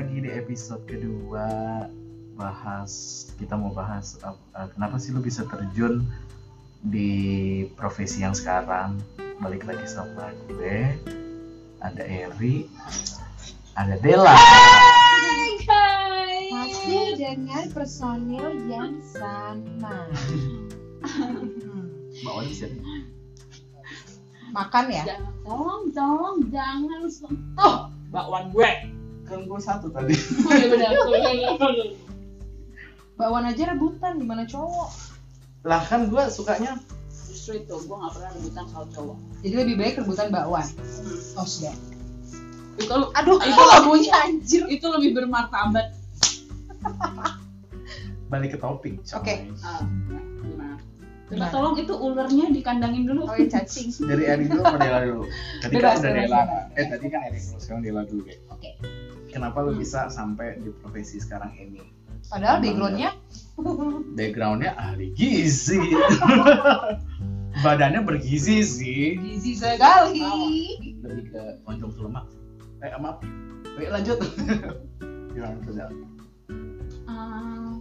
[0.00, 1.84] lagi di episode kedua
[2.32, 6.08] bahas kita mau bahas uh, uh, kenapa sih lu bisa terjun
[6.88, 8.96] di profesi yang sekarang
[9.44, 10.96] balik lagi sama gue
[11.84, 12.64] ada Eri
[13.76, 16.48] ada Dela Hai guys.
[16.48, 20.08] Masih dengan personil yang sama.
[22.24, 22.72] Mbak Wan bisa
[24.48, 25.04] Makan ya?
[25.12, 28.96] Jangan, tolong, tolong, jangan sentuh bakwan gue.
[29.30, 30.90] Kan gue satu tadi Oh iya benar.
[30.90, 31.88] benar, benar.
[33.14, 34.90] Bakwan aja rebutan gimana cowok?
[35.62, 36.80] lah kan gue sukanya
[37.22, 39.16] Justru itu, gue gak pernah rebutan soal cowok.
[39.40, 40.66] Jadi lebih baik rebutan bakwan.
[41.36, 41.70] Oh sudah.
[42.74, 44.62] Itu, Aduh, itu lagunya anjir.
[44.66, 45.94] itu lebih bermartabat.
[48.26, 48.94] balik ke topik.
[49.04, 49.46] Oke.
[49.60, 49.82] Ah,
[50.40, 50.74] gimana?
[51.22, 51.50] Coba Gimana?
[51.50, 53.22] tolong itu ulernya dikandangin dulu.
[53.24, 53.94] Oh ya cacing.
[54.00, 55.22] dari Eri dulu apa Dela dulu
[55.60, 56.40] tadi Bebas, kan udah Dela
[56.72, 58.70] eh tadi kan Eri dulu sekarang Dela dulu deh Oke.
[59.30, 61.80] Kenapa lu bisa sampai di profesi sekarang ini?
[62.28, 63.10] Padahal backgroundnya.
[64.18, 65.80] backgroundnya ahli gizi.
[67.64, 69.18] Badannya bergizi sih.
[69.18, 70.22] Gizi sekali.
[71.02, 72.26] lebih ke konsumsi lemak.
[72.84, 73.18] Eh maaf.
[73.74, 74.18] Oke, lanjut.
[75.34, 75.90] Gimana tuh Del?
[77.06, 77.74] Ah,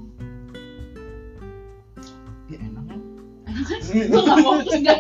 [2.49, 2.99] ya enak kan?
[3.89, 4.97] Gue gak fokus gak?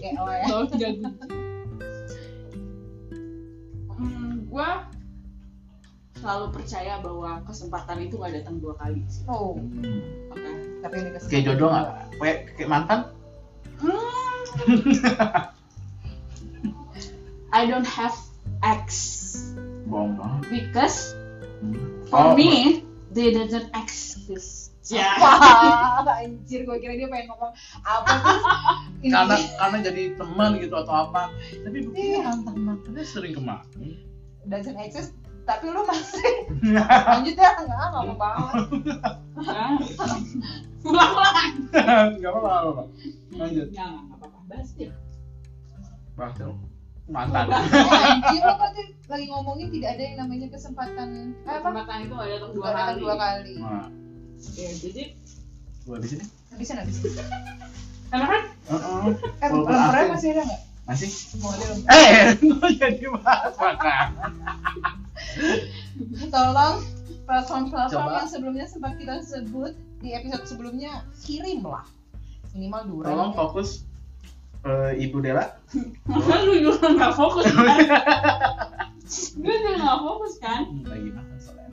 [0.00, 0.32] Kayak oh
[0.74, 1.40] ya.
[6.24, 9.28] Selalu percaya bahwa kesempatan itu gak datang dua kali sih.
[9.28, 10.00] Oh, Hmm.
[10.32, 10.50] Oke.
[10.80, 11.28] tapi ini kesempatan.
[11.30, 11.86] kayak jodoh nggak
[12.18, 13.00] kayak kayak mantan
[17.52, 18.16] I don't have
[18.62, 18.88] ex
[19.84, 21.12] bohong banget because
[21.56, 21.80] Hmm.
[22.06, 24.76] Oh, for me they doesn't exist.
[24.84, 25.16] Ya.
[25.16, 28.10] Wah, anjir gue kira dia pengen ngomong apa
[29.00, 29.08] sih?
[29.14, 32.36] Karena karena jadi teman gitu atau apa tapi begini Iya.
[32.36, 33.96] mantan mantannya sering kemari
[34.44, 36.32] doesn't exist tapi lu masih.
[37.12, 37.50] Lanjut ya.
[37.56, 38.64] Nggak nggak mau banget
[40.84, 41.50] Ulang-ulang.
[42.20, 42.82] nggak apa apa
[43.34, 43.66] lanjut.
[43.72, 44.38] Nggak apa-apa.
[44.48, 44.90] Bahas deh.
[46.14, 46.56] bahas dong.
[47.04, 47.52] Mantan.
[47.52, 47.60] Oh,
[47.92, 51.60] anjir lo tadi lagi ngomongin tidak ada yang namanya kesempatan apa?
[51.60, 53.00] Kesempatan itu gak datang dua dua kali.
[53.00, 53.54] dua kali.
[53.60, 53.88] Nah.
[54.56, 55.02] Ya, jadi?
[55.84, 56.24] Gua di sini.
[56.24, 56.72] Nggak bisa
[58.08, 58.42] karena kan?
[58.64, 59.04] Heeh.
[59.36, 60.08] eh asing.
[60.08, 60.60] masih ada nggak?
[60.84, 61.10] Masih.
[61.40, 62.24] Mau ada lem- eh
[62.72, 63.52] jadi bahas
[66.34, 66.84] tolong
[67.24, 69.72] platform-platform yang sebelumnya sempat kita sebut
[70.04, 71.86] di episode sebelumnya kirim lah
[72.52, 73.82] minimal dua tolong fokus
[74.64, 75.60] eh, ibu Dela.
[76.08, 77.78] Masa lu juga nggak fokus kan?
[79.44, 80.62] Gue juga nggak fokus kan?
[80.64, 81.68] Hmm, lagi makan soalnya.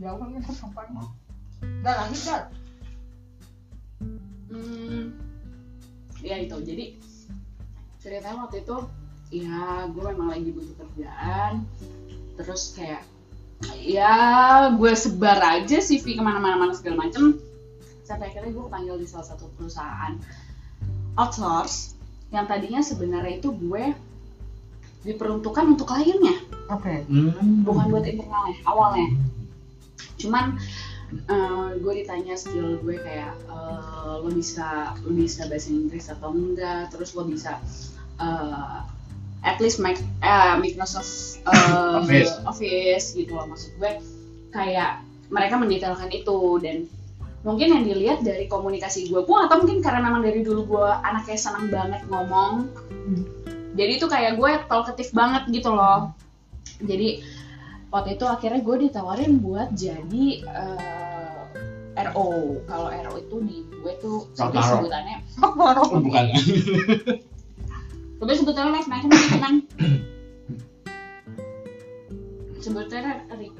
[0.00, 1.10] Jauh kan sampai Oh.
[1.60, 2.42] Udah lanjut Dar
[4.50, 5.14] Hmm,
[6.24, 6.56] ya itu.
[6.64, 6.98] Jadi
[8.02, 8.76] ceritanya waktu itu
[9.30, 11.64] ya gue memang lagi butuh kerjaan.
[12.36, 13.02] Terus kayak
[13.78, 14.14] ya
[14.74, 17.38] gue sebar aja CV ke mana-mana segala macem.
[18.04, 20.18] Sampai akhirnya gue kepanggil di salah satu perusahaan
[21.14, 21.94] outsource
[22.30, 23.94] yang tadinya sebenarnya itu gue
[25.06, 26.36] diperuntukkan untuk kliennya.
[26.70, 27.06] Oke.
[27.08, 27.66] Hmm.
[27.66, 29.08] bukan buat internalnya awalnya.
[30.20, 30.60] Cuman
[31.10, 36.92] eh, gue ditanya skill gue kayak eh, lo bisa lo bisa bahasa Inggris atau enggak?
[36.92, 37.58] Terus lo bisa
[38.20, 38.78] eh,
[39.42, 42.32] at least Mac- eh, Microsoft eh, Office.
[42.44, 44.00] Office gitu loh maksud gue.
[44.50, 46.76] Kayak mereka mendetailkan itu dan
[47.40, 51.38] mungkin yang dilihat dari komunikasi gue gue atau mungkin karena memang dari dulu gue anaknya
[51.40, 52.68] senang banget ngomong.
[53.78, 56.12] Jadi itu kayak gue talkative banget gitu loh.
[56.82, 57.22] Jadi
[57.88, 64.28] waktu itu akhirnya gue ditawarin buat jadi eh, RO kalau RO itu di gue tuh
[64.36, 64.84] Rotaro.
[64.84, 66.24] sebutannya Oh, bukan
[68.20, 69.54] tapi sebutannya macam-macam gitu kan
[72.60, 73.56] sebutannya re-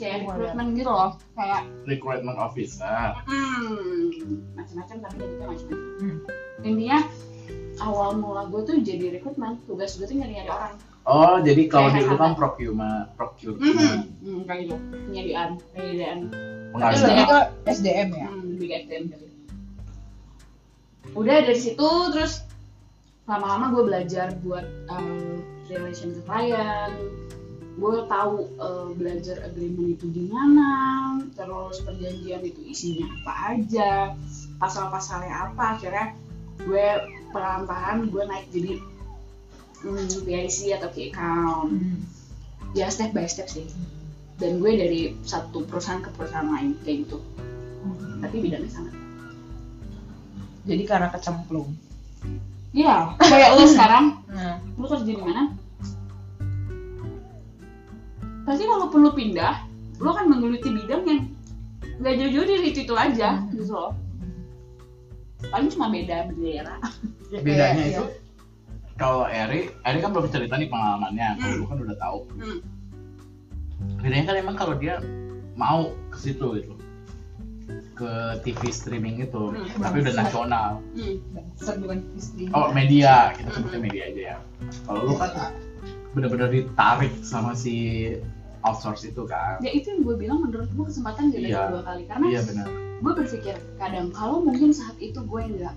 [0.00, 3.12] kayak recruitment gitu loh kayak recruitment officer.
[3.28, 4.08] Hmm,
[4.56, 5.78] macam-macam tapi jadinya macam-macam.
[6.00, 6.18] Hmm.
[6.60, 6.98] intinya
[7.80, 10.74] awal mula gue tuh jadi rekrutmen tugas gue tuh nyari-nyari orang.
[11.04, 13.60] Oh jadi kalau di itu kan procurement procurement.
[13.60, 14.76] Hmm, hmm, kayak gitu.
[15.08, 16.18] Penyediaan penyediaan.
[16.30, 17.38] Tapi pengadaan sebenarnya itu
[17.68, 18.26] SDM ya?
[18.28, 19.26] Hmm, big SDM gitu.
[21.16, 22.44] Udah dari situ terus
[23.30, 25.38] lama-lama gue belajar buat um,
[25.70, 26.90] relation ke klien.
[27.78, 30.70] Gue tahu uh, belajar agreement itu gimana,
[31.38, 34.18] terus perjanjian itu isinya apa aja,
[34.58, 35.78] pasal-pasalnya apa.
[35.78, 36.18] Akhirnya
[36.58, 36.86] gue
[37.30, 38.72] perlahan-lahan gue naik jadi
[39.86, 41.70] hmm, PIC atau key account.
[41.70, 42.02] Hmm.
[42.74, 43.70] Ya step by step sih.
[44.42, 47.22] Dan gue dari satu perusahaan ke perusahaan lain kayak gitu.
[48.20, 48.92] Tapi bidangnya sama.
[50.60, 51.72] jadi karena kecemplung
[52.70, 55.42] Iya, kayak lu sekarang, nah lu kerja di mana?
[58.40, 59.62] pasti walaupun lu pindah
[60.00, 61.20] lu akan menggeluti bidang yang
[62.00, 63.52] nggak jauh-jauh dari itu aja Hmm.
[63.52, 63.92] gitu loh
[65.46, 66.82] paling cuma beda bendera
[67.30, 68.04] Ya, bedanya kayak- itu
[68.96, 71.60] kalau Eri Eri kan belum cerita nih pengalamannya kalau Hmm.
[71.60, 72.58] lu kan udah tahu hmm.
[74.00, 74.98] bedanya kan emang kalau dia
[75.54, 75.80] mau
[76.10, 76.74] ke situ gitu
[77.94, 78.10] ke
[78.42, 79.52] TV streaming itu.
[79.52, 79.66] Hmm.
[79.78, 80.68] tapi udah nasional.
[80.94, 81.16] Hmm.
[81.80, 82.48] Bukan istri.
[82.50, 83.32] oh media.
[83.34, 83.56] Kita Hmm.
[83.56, 84.36] sebutnya media aja ya.
[84.84, 85.30] Kalau lu kan
[86.10, 87.74] bener-bener ditarik sama si
[88.60, 89.60] outsource itu kan.
[89.60, 91.70] Ya itu yang gue bilang menurut gue kesempatan gak Iya.
[91.70, 92.02] dua kali.
[92.04, 92.68] Karena iya benar
[93.00, 95.72] gue berpikir kadang kalau mungkin saat itu gue nggak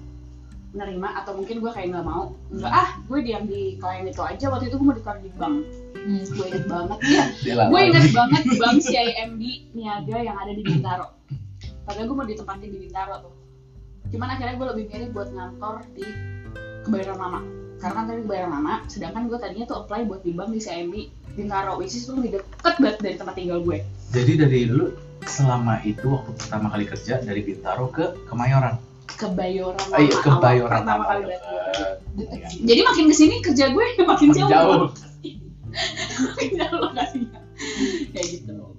[0.75, 4.51] nerima atau mungkin gue kayak nggak mau nggak ah gue diam di klien itu aja.
[4.51, 5.63] Waktu itu gue mau ditaruh di bank.
[6.03, 6.19] Hmm.
[6.19, 7.23] gue inget banget iya.
[7.47, 9.41] Dia gue inget banget bank CIMB
[9.71, 11.07] Niaga yang ada di Bintaro
[11.83, 13.33] padahal gue mau ditempatin di Bintaro tuh.
[14.11, 16.05] Cuman akhirnya gue lebih milih buat ngantor di
[16.87, 17.41] Kebayoran Lama.
[17.79, 20.93] Karena kan tadi Kebayoran Lama sedangkan gue tadinya tuh apply buat di bank di CIMB
[21.33, 23.81] Bintaro which is tuh lebih deket banget dari tempat tinggal gue.
[24.13, 24.93] Jadi dari dulu
[25.23, 28.77] selama itu waktu pertama kali kerja dari Bintaro ke Kemayoran?
[29.13, 31.05] Kebayoran Lama oh, iya Kebayoran awal pertama Lama.
[31.09, 31.23] kali
[32.47, 32.61] sih.
[32.61, 34.93] jadi makin ke sini kerja gue makin Makin jauh,
[36.53, 37.39] jauh lokasinya.
[38.13, 38.72] Kayak gitu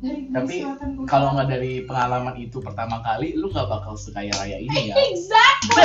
[0.00, 0.56] Dari Tapi
[1.04, 5.84] kalau nggak dari pengalaman itu pertama kali lu nggak bakal sekaya raya ini ya exactly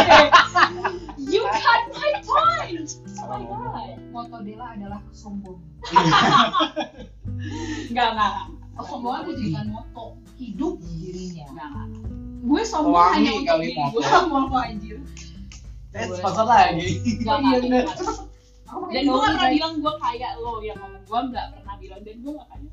[1.36, 2.88] you got my point
[3.20, 5.60] oh my god moto Dela adalah sombong.
[7.92, 8.34] Enggak, enggak.
[8.76, 10.06] Kesombongan dijadikan moto
[10.40, 11.46] hidup dirinya.
[11.52, 11.88] Enggak, enggak.
[12.46, 14.04] Gue sombong Wangi hanya untuk diri gue.
[14.32, 14.98] Moto anjir.
[15.96, 16.88] eh sponsor lagi
[17.20, 17.86] Enggak, enggak, enggak.
[18.66, 22.02] Aku Dan gue gak pernah bilang gue kaya lo yang ngomong gue gak pernah bilang
[22.04, 22.70] dan gue gak kaya.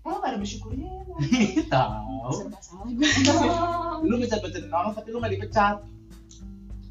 [0.00, 1.04] Kalau gak ada bersyukurnya ya.
[1.74, 2.32] Tahu
[4.02, 5.76] lu pecat pecatin orang tapi lu nggak dipecat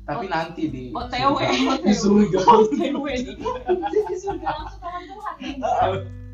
[0.04, 0.32] tapi Oh.
[0.32, 1.38] nanti di OTW.
[1.80, 3.06] di surga OTW.
[4.10, 5.38] Di surga langsung tangan Tuhan.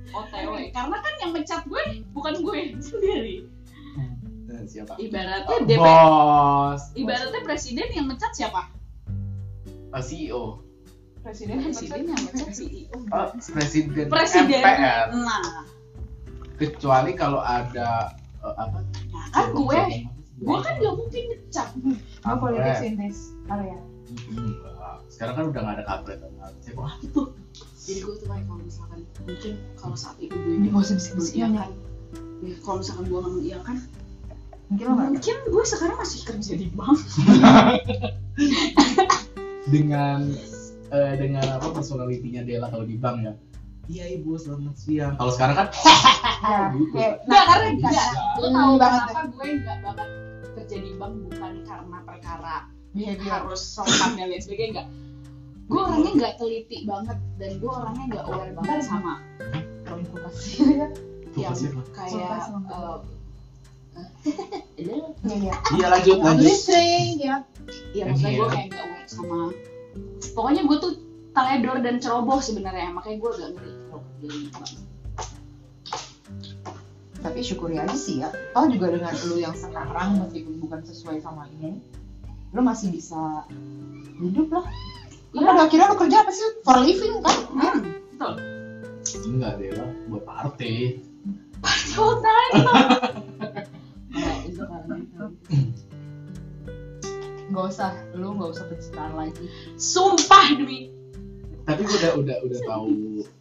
[0.10, 0.54] OTW.
[0.72, 3.36] Karena kan yang mecat gue bukan gue sendiri.
[4.46, 8.72] Eh, siapa Ibaratnya DP, bos ibaratnya presiden yang mecat siapa?
[9.92, 10.44] Oh, CEO
[11.20, 12.96] Presiden Presiden yang mecat CEO.
[12.96, 14.62] oh, presiden Presiden.
[14.62, 15.44] MPR Nah,
[16.56, 18.80] kecuali kalau ada eh, apa?
[19.12, 19.80] Nah kan gue,
[20.42, 21.68] gue kan gak mungkin mecat.
[21.80, 23.80] Gue politik sintes area.
[24.06, 24.54] Hmm,
[25.10, 26.20] sekarang kan udah nggak ada kampret.
[26.62, 27.22] Siapa Wah itu.
[27.86, 31.70] Jadi gue tuh kayak kalau misalkan mungkin kalau saat itu gue Ini bosan sih mengiyakan,
[32.42, 32.58] ya.
[32.66, 33.76] kalau misalkan gue nggak mengiyakan,
[34.66, 36.98] Mungkin lo gak mungkin gue sekarang masih kerja di bank.
[39.74, 40.20] dengan
[40.90, 43.34] eh, dengan apa personalitinya Dela kalau di bank ya?
[43.86, 45.14] Iya ibu selamat siang.
[45.22, 45.68] Kalau sekarang kan
[46.38, 46.92] Ya, gitu.
[46.92, 48.10] kayak Nggak karena enggak.
[48.36, 50.10] Lo Hmm, tahu banget kenapa gue nggak banget
[50.56, 52.56] kerja di bank bukan karena perkara
[52.92, 53.32] behavior.
[53.34, 54.88] harus sopan dan lain sebagainya enggak.
[55.66, 59.14] Gue orangnya nggak teliti banget dan gue orangnya nggak aware banget sama
[59.82, 60.52] Provokasi.
[61.36, 61.86] Yang Pak.
[61.92, 62.98] kayak eh,
[64.76, 65.54] Iya, iya.
[65.72, 67.36] iya lanjut lanjut Listening, ya.
[67.92, 68.52] ya maksudnya gue Iya.
[68.52, 69.40] kayak nggak aware sama
[70.32, 70.94] pokoknya gue tuh
[71.32, 74.70] teledor dan ceroboh sebenarnya makanya gue agak ngeri kalau kerja di bank.
[77.26, 78.30] Tapi syukuri aja sih ya.
[78.54, 81.82] Oh juga dengan lu yang sekarang meskipun bukan sesuai sama ini,
[82.54, 83.50] lu masih bisa
[84.22, 84.70] hidup lah.
[85.34, 85.50] Lu Iya.
[85.50, 86.48] pada akhirnya lu kerja apa sih?
[86.62, 87.38] For living kan?
[87.52, 87.78] Hmm,
[88.14, 88.34] betul.
[89.26, 91.02] enggak Dela buat party.
[94.16, 94.96] Nah, itu karena
[97.46, 99.46] Gak usah, lu gak usah pencitraan lagi.
[99.76, 100.95] Sumpah demi
[101.66, 102.90] tapi gue udah udah udah tahu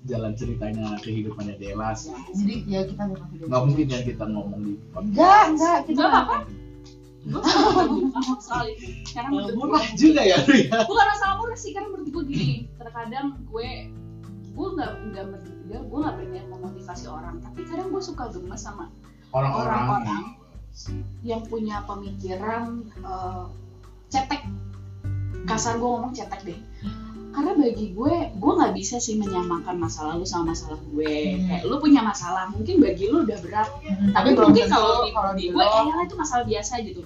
[0.08, 3.46] jalan ceritanya kehidupannya Dela sih Jadi ya kita memang hidup.
[3.52, 5.78] nggak mungkin ya kita ngomong di Enggak, enggak.
[5.84, 6.36] Kita Enggak apa-apa.
[7.24, 7.40] Gue
[8.16, 8.84] sama soal itu.
[9.12, 10.36] Karena menurut murah juga ya
[10.88, 12.48] bukan masalah murah sih karena menurut gue gini.
[12.80, 13.68] Terkadang gue
[14.54, 17.44] gue nggak nggak bertiga gue nggak berniat memotivasi orang.
[17.44, 18.88] Tapi kadang gue suka gemes sama
[19.36, 20.40] orang-orang.
[21.22, 23.44] yang punya pemikiran eh,
[24.08, 24.48] cetek.
[25.44, 26.60] Kasar gue ngomong cetek deh
[27.34, 31.14] karena bagi gue gue nggak bisa sih menyamakan masa lalu sama masalah gue.
[31.34, 31.50] Hmm.
[31.50, 33.68] kayak lu punya masalah mungkin bagi lu udah berat.
[33.82, 37.02] Hmm, tapi belum mungkin kalau di, kalau di gue lo- kayaknya itu masalah biasa gitu.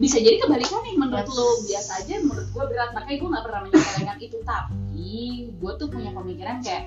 [0.00, 1.36] Bisa jadi kebalikan nih menurut Yes.
[1.36, 2.90] lo biasa aja menurut gue berat.
[2.96, 4.36] Makanya gue nggak pernah menyepelekan itu.
[4.40, 5.12] Tapi
[5.52, 6.84] gue tuh punya pemikiran kayak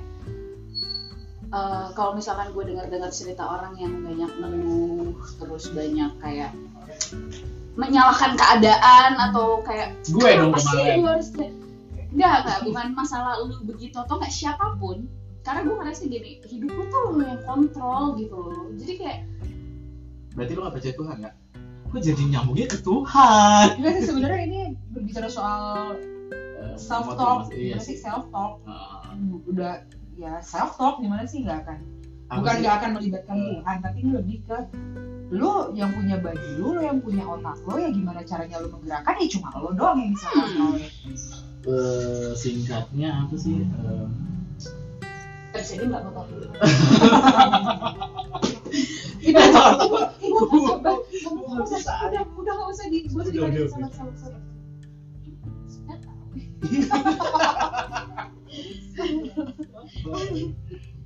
[1.53, 6.49] eh, kalau misalkan gue dengar-dengar cerita orang yang banyak ngeluh terus banyak kayak
[7.73, 11.29] menyalahkan keadaan atau kayak gue dong kemarin gue harus
[12.13, 12.59] enggak enggak.
[12.63, 15.05] Bukan masalah lu begitu atau enggak siapa pun.
[15.41, 18.71] Karena gue ngerasa gini hidup lu tuh lu yang kontrol gitu loh.
[18.73, 19.19] Jadi kayak
[20.33, 21.31] berarti lu gak percaya Tuhan ya
[21.85, 23.65] kok jadi nyambungnya ke Tuhan?
[23.77, 25.93] Enggak sih sebenarnya ini berbicara soal
[26.33, 28.53] Eh, self motivasi- talk, iya gimana sih self talk?
[28.63, 29.13] Nah,
[29.45, 29.73] Udah
[30.15, 31.43] ya self talk gimana sih?
[31.43, 31.77] Nggak akan.
[32.33, 33.47] Bukan nggak akan melibatkan Hmm.
[33.51, 34.57] Tuhan tapi lebih ke
[35.29, 39.13] lu yang punya baju lu, lu yang punya otak lo ya gimana caranya lu menggerakkan?
[39.21, 40.77] Ya cuma lo doang yang bisa Hmm.
[41.63, 44.07] Eh, singkatnya apa sih Eh,
[45.53, 46.47] terus jadi nggak mau dulu
[49.23, 49.39] Ibu,
[50.19, 50.97] ibu, sabar.
[51.07, 53.69] Kamu nggak usah, udah, udah nggak usah di, gue Udah, di udah, udah.
[53.71, 54.41] sabar, sabar, sabar.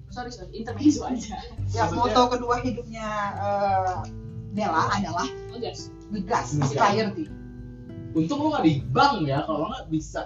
[0.09, 1.37] sorry sorry intermezzo aja
[1.69, 3.95] Ya, moto kedua hidupnya eh,
[4.55, 6.57] Bella adalah ngegas, Ngegas.
[6.73, 7.27] priority,
[8.15, 10.23] untung lu nggak di bank ya kalau nggak bisa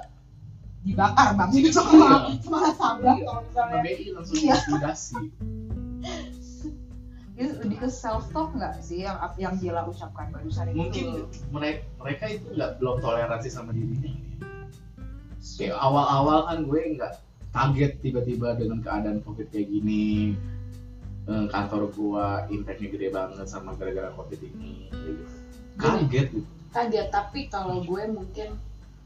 [0.81, 1.69] dibakar bang, Iya.
[1.71, 2.07] sama
[2.37, 3.79] sama sabak kalau misalnya.
[3.81, 4.55] BI langsung Iya.
[4.57, 5.15] likuidasi
[7.31, 10.77] Ini lebih ke self talk nggak sih yang yang Bella ucapkan barusan itu?
[10.77, 11.05] mungkin
[11.49, 14.13] mereka mereka itu nggak belum toleransi sama dirinya
[15.55, 17.13] kayak awal-awal kan gue nggak
[17.51, 20.37] kaget tiba-tiba dengan keadaan covid kayak gini
[21.23, 25.23] Eh, kantor gua impactnya gede banget sama gara-gara covid ini gitu.
[25.77, 28.57] kaget gitu kaget tapi kalau gue mungkin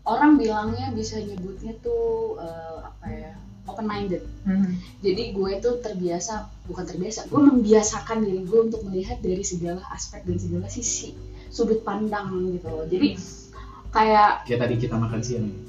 [0.06, 3.32] orang bilangnya bisa nyebutnya tuh eh, apa ya
[3.66, 4.78] open minded Hmm.
[5.02, 10.22] jadi gue tuh terbiasa bukan terbiasa gue membiasakan diri gue untuk melihat dari segala aspek
[10.22, 11.18] dan segala sisi
[11.56, 12.84] sudut pandang gitu loh.
[12.84, 13.16] Jadi
[13.96, 15.60] kayak kayak tadi kita makan siang nih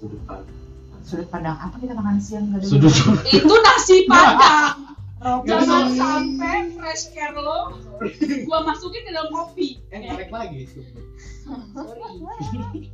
[0.00, 0.56] sudut pandang.
[1.04, 2.48] Sudut pandang apa kita makan siang?
[2.56, 2.92] Gak ada sudut
[3.28, 4.95] itu nasi padang.
[5.18, 7.72] Jangan sampai fresh care lo
[8.20, 9.80] gue masukin ke dalam kopi.
[9.88, 10.60] Eh balik lagi
[11.72, 12.90] sorry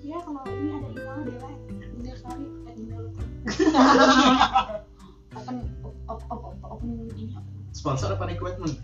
[0.00, 1.52] ya kalau ini ada email adalah
[1.94, 3.04] bener sekali at email.
[5.30, 5.56] Open
[6.10, 7.34] op- op- op- open ini.
[7.70, 8.74] Sponsor apa recruitment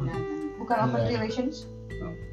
[0.00, 0.20] dan
[0.56, 1.12] Bukan open Enggak.
[1.20, 1.68] relations.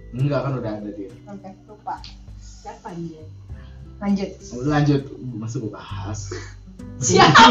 [0.09, 1.11] enggak kan udah ada dia.
[1.27, 1.95] Oke, lupa.
[2.39, 3.21] siapa dia
[3.99, 4.31] Lanjut.
[4.63, 5.03] lanjut
[5.33, 6.31] masuk gua bahas
[6.99, 7.43] siapa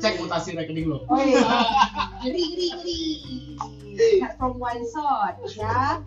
[0.00, 1.40] cek mutasi rekening lo Oh iya.
[2.24, 3.00] Ngeri, ngeri, ngeri.
[4.20, 6.00] Cut from one shot, ya.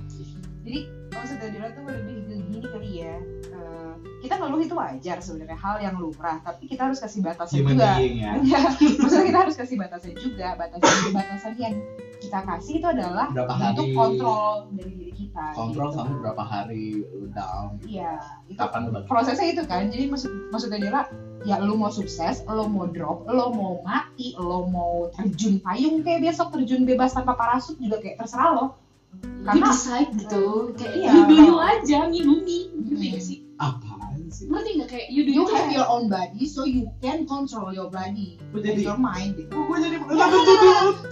[0.62, 3.18] Jadi maksudnya Dila tuh lebih ke gini kali ya.
[3.50, 7.75] Eh, kita ngeluh itu wajar sebenarnya hal yang lumrah, tapi kita harus kasih batasan human
[7.78, 7.98] juga.
[7.98, 10.48] being ya Enggak, maksudnya kita harus kasih batasan juga.
[10.58, 11.75] Batasan batasan yang
[12.24, 13.94] kita kasih itu adalah Berapa untuk hari?
[13.94, 15.46] kontrol dari diri kita.
[15.51, 15.98] kontrol gitu.
[15.98, 18.13] sama berapa hari lu down Iya,
[18.46, 21.01] itu kapan lu prosesnya itu kan jadi maksud maksudnya Dela
[21.42, 26.24] ya lo mau sukses lo mau drop lo mau mati lo mau terjun payung kayak
[26.24, 28.65] besok terjun bebas tanpa parasut juga kayak terserah lo
[29.13, 31.10] you Karena- decide gitu kayak Iya.
[31.12, 33.93] you do you aja minumi ngerti gak sih apaan
[34.34, 34.50] sih.
[34.50, 37.70] Ngerti gak kayak you do you you have your own body so you can control
[37.70, 39.38] your body and jadi- your mind.
[39.38, 39.54] Gitu.
[39.54, 40.25] gue jadi Ya,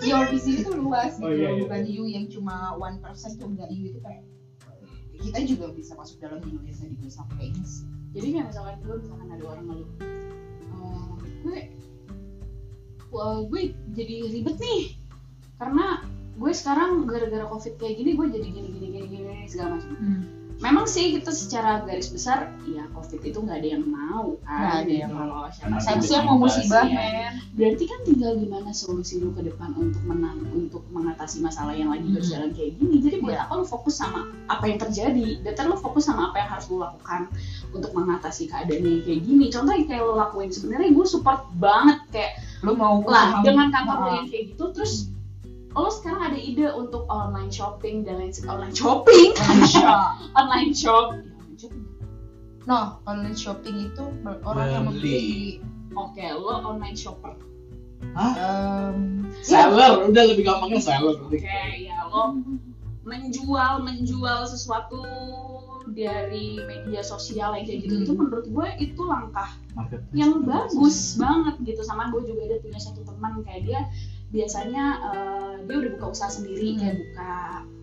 [0.02, 1.62] your di sini tuh luas gitu Oh, iya, iya.
[1.62, 4.26] bukan you yang cuma one percent tuh enggak you itu kayak
[5.14, 7.86] kita juga bisa masuk dalam you yang tadi gue sampaikan sih.
[8.12, 11.06] jadi kayak misalkan gue misalkan ada orang ngeluh "Eh,
[11.42, 11.60] gue
[13.08, 13.62] wah, gue
[13.92, 14.82] jadi ribet nih.
[15.56, 16.02] Karena
[16.34, 19.94] gue sekarang gara-gara covid kayak gini gue jadi gini gini gini gini segala macam
[20.62, 24.94] memang sih kita secara garis besar ya covid itu nggak ada yang mau kan ada
[24.94, 27.34] yang gitu loh siapa Emang sih Siapa yang mau musibah men.
[27.52, 32.06] Berarti kan tinggal gimana solusi lu ke depan untuk menang untuk mengatasi masalah yang lagi
[32.06, 32.16] Hmm.
[32.16, 32.96] berjalan kayak gini.
[33.02, 33.44] Jadi buat Iya.
[33.44, 35.28] apa lu fokus sama apa yang terjadi?
[35.42, 37.22] Better lu fokus sama apa yang harus lu lakukan
[37.72, 39.46] untuk mengatasi keadaan yang kayak gini.
[39.50, 44.06] Contohnya kayak lu lakuin sebenarnya gue support banget kayak lu mau lah dengan kantor lu
[44.06, 44.94] Nah, yang kayak gitu terus
[45.72, 49.32] lo sekarang ada ide untuk online shopping dan lain online shopping.
[49.40, 49.86] Online shop.
[49.88, 50.00] Ya,
[50.36, 51.32] online shopping.
[52.68, 54.06] No, online shopping itu
[54.44, 55.64] orang yang membeli.
[55.96, 57.36] Oke lo online shopper.
[58.16, 61.16] Em, seller udah lebih gampangnya seller.
[61.24, 61.42] Oke
[61.80, 62.38] ya lo
[63.02, 65.02] menjual menjual sesuatu
[65.92, 67.96] dari media sosial yang kayak gitu.
[67.98, 68.04] Hmm.
[68.06, 69.50] itu menurut gue itu langkah
[70.14, 71.82] yang bagus banget gitu.
[71.82, 73.82] Sama gue juga ada punya satu teman kayak dia
[74.32, 76.80] biasanya eh, dia udah buka usaha sendiri Hmm.
[76.80, 77.32] kayak buka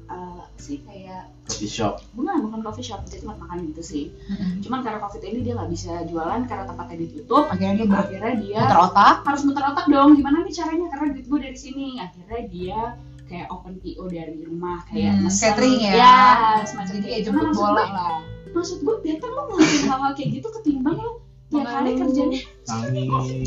[0.09, 4.61] eh, sih kayak coffee shop bukan bukan coffee shop dia cuma makan gitu sih Mm-mm.
[4.61, 8.35] cuman karena covid ini dia nggak bisa jualan karena tempatnya ditutup akhirnya dia ber- akhirnya
[8.39, 11.87] dia muter otak harus muter otak dong gimana nih caranya karena duit gue dari sini
[11.99, 12.81] akhirnya dia
[13.25, 15.41] kayak open PO dari rumah kayak Hmm, mesen.
[15.47, 15.93] catering ya.
[15.95, 16.17] ya
[16.65, 17.27] semacam jadi kayak ya gitu.
[17.27, 20.97] jemput Nah, maksud bola gue- lah maksud gue better lo ngelakuin hal-hal kayak gitu ketimbang
[20.97, 21.13] lo
[21.49, 22.41] tiap hari kerjanya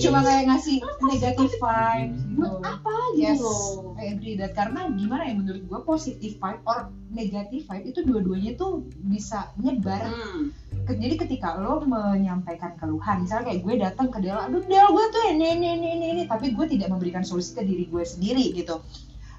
[0.01, 4.89] cuma kayak ngasih negative vibes gitu buat apa gitu Yes, loh I agree that karena
[4.97, 10.09] gimana ya menurut gue positive vibe or negative vibe itu dua-duanya tuh bisa nyebar.
[10.09, 10.49] Hmm.
[10.89, 15.23] Jadi ketika lo menyampaikan keluhan, misalnya kayak gue datang ke Del, aduh Del gue tuh
[15.29, 18.81] ini ini ini ini, ini, tapi gue tidak memberikan solusi ke diri gue sendiri gitu.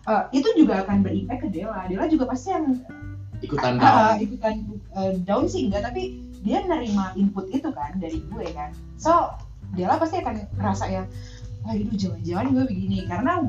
[0.06, 1.90] Eh, itu juga akan berimpact ke Dela.
[1.90, 2.78] Dela juga pasti yang
[3.42, 4.54] ikutan ah, down ikutan
[4.94, 8.74] eh, down sih enggak, tapi dia nerima input itu kan dari gue kan.
[8.98, 9.34] So
[9.72, 11.02] Dela pasti akan ngerasa ya
[11.62, 12.98] aduh jangan-jangan gue begini.
[13.06, 13.46] Karena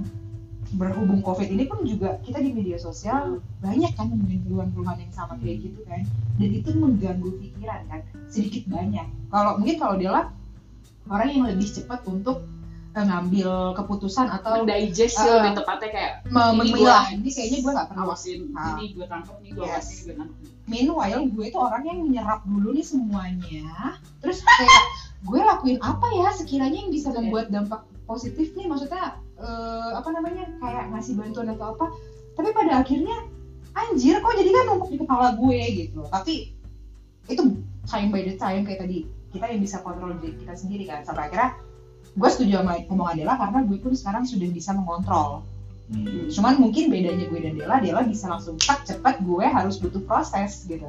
[0.74, 5.34] berhubung covid ini pun juga kita di media sosial banyak kan nemuin keluhan-keluhan yang sama
[5.42, 6.06] kayak gitu kan.
[6.38, 9.06] Dan itu mengganggu pikiran kan sedikit banyak.
[9.34, 10.30] Kalau mungkin kalau Dela
[11.10, 12.46] orang yang lebih cepat untuk
[12.96, 17.58] ngambil keputusan atau digest sih Uh, lebih tepatnya kayak me- ini memilah gua- ini kayaknya
[17.60, 18.66] gue gak pernah awasin Ah.
[18.72, 19.74] ini gue tangkap nih gue Yes.
[19.74, 23.68] awasin gue tangkap Meanwhile gue itu orang yang menyerap dulu nih semuanya
[24.20, 24.84] Terus kayak
[25.22, 27.18] gue lakuin apa ya sekiranya yang bisa Iya.
[27.18, 29.04] membuat dampak positif nih Maksudnya
[29.36, 31.90] eh, apa namanya kayak ngasih bantuan atau apa
[32.34, 33.18] Tapi pada akhirnya
[33.74, 36.54] anjir kok jadi kan numpuk di kepala gue gitu Tapi
[37.26, 37.42] itu
[37.84, 41.28] time by the time kayak tadi kita yang bisa kontrol diri kita sendiri kan Sampai
[41.28, 41.58] akhirnya
[42.14, 45.42] gue setuju sama omongan Dela karena gue pun sekarang sudah bisa mengontrol
[45.84, 46.32] Hmm.
[46.32, 50.64] cuman mungkin bedanya gue dan Dela Dela bisa langsung tak cepat gue harus butuh proses
[50.64, 50.88] gitu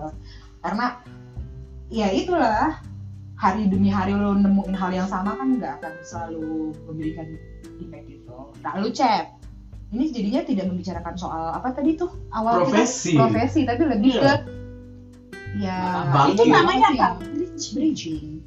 [0.61, 1.03] karena
[1.91, 2.79] ya itulah
[3.35, 6.47] hari demi hari lo nemuin hal yang sama kan nggak akan selalu
[6.87, 7.27] memberikan
[7.77, 9.35] impact itu lalu chat
[9.91, 13.13] ini jadinya tidak membicarakan soal apa tadi tuh awal kita- Profesi.
[13.19, 14.23] profesi tapi lebih Iya.
[14.23, 14.33] ke
[15.59, 15.79] ya
[16.09, 16.35] Bangkit.
[16.39, 17.09] itu namanya apa
[17.75, 18.47] bridging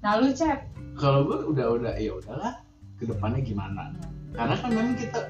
[0.00, 2.54] lalu chat kalau gue udah udah ya udahlah
[2.96, 3.92] ke depannya gimana?
[4.32, 5.20] Karena kan memang kita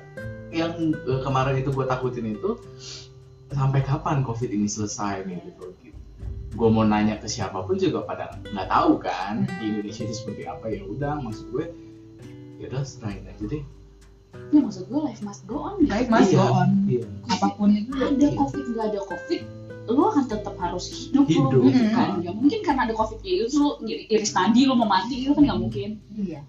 [0.50, 2.50] yang eh, kemarin itu gue takutin itu
[3.48, 5.72] sampai kapan covid ini selesai nih gitu.
[6.52, 9.56] Gue mau nanya ke siapa pun juga pada nggak tahu kan Hmm.
[9.56, 11.64] di Indonesia itu seperti apa ya udah maksud gue
[12.60, 13.64] ya udah serahin aja deh.
[14.52, 16.38] Ya maksud gue life must go on life must Iya.
[16.38, 16.70] go on.
[16.86, 17.04] iya.
[17.28, 17.68] Apa pun.
[17.72, 19.40] Itu ada covid nggak ada covid
[19.92, 21.54] lu akan tetap harus hidup, Hidup.
[21.54, 21.92] lu gitu Mm.
[21.92, 25.42] kan nggak mungkin karena ada covid itu lu iris nadi lu mau mati itu kan
[25.42, 25.88] nggak mungkin.
[26.12, 26.40] Iya.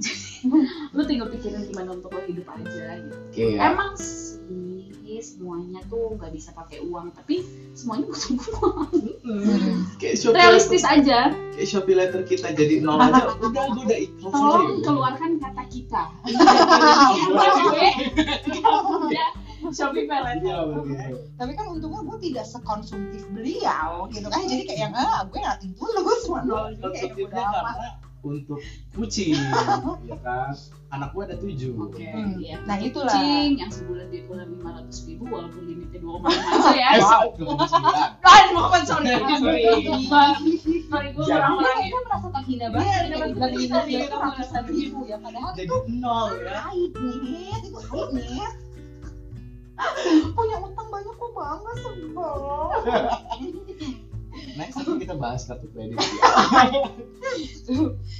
[0.91, 3.15] Lu tinggal pikirin gimana untuk lo hidup aja gitu.
[3.31, 7.41] Kayak emang sih semuanya tuh nggak bisa pakai uang tapi
[7.71, 8.89] semuanya butuh uang.
[9.23, 11.19] Hmm, kayak Shopee realistis letter, aja.
[11.55, 13.23] Kayak Shopee letter kita jadi nol aja.
[13.39, 14.79] Udah gue udah ikhlas tolong ya.
[14.83, 16.01] keluarkan kata kita
[19.63, 20.59] gue Shopee pay Iya,
[21.33, 24.43] tapi kan untungnya gue tidak sekonsumtif beliau gitu kan.
[24.43, 27.73] Jadi kayak yang ah gue nating tulus semua nol konsumtifnya karena
[28.23, 28.59] untuk
[28.95, 29.35] kucing
[30.09, 30.51] ya kan.
[30.93, 31.73] Anak gua ada tujuh.
[31.75, 32.05] Oke.
[32.05, 32.37] Hmm.
[32.37, 32.61] iya.
[32.69, 33.09] Nah itulah.
[33.09, 36.89] kucing yang sebulan dia pulang lima ratus ribu walaupun limitnya dua koma lima aja ya.
[37.01, 37.27] Wow.
[38.21, 40.07] kan Muhammad sorry sorry Jadi-
[40.87, 43.01] sorry gue kurang Dia kurangin kayaknya merasa terhina Iya, banget
[43.33, 45.17] terhina, ini dia itu merasa ribu ya.
[45.17, 46.53] Padahal jadi itu nol ya.
[46.69, 48.47] aib nih itu aib nih
[50.33, 52.39] punya utang banyak kok bangga sebel.
[54.53, 55.97] Next nanti kita bahas kartu kredit.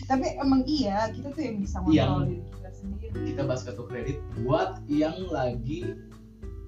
[0.06, 2.06] Tapi emang iya kita tuh yang bisa Iya.
[2.06, 3.18] ngontrol diri kita sendiri.
[3.34, 5.94] Kita bahas kartu kredit buat yang lagi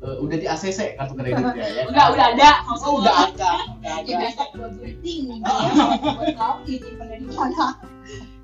[0.01, 1.85] eh, udah di ACC kartu kreditnya ya kan?
[1.93, 2.49] udah udah ada.
[2.73, 5.69] Oh, udah ada udah ya ada biasa buat breathing gitu ya.
[6.13, 7.15] Buat kau di mana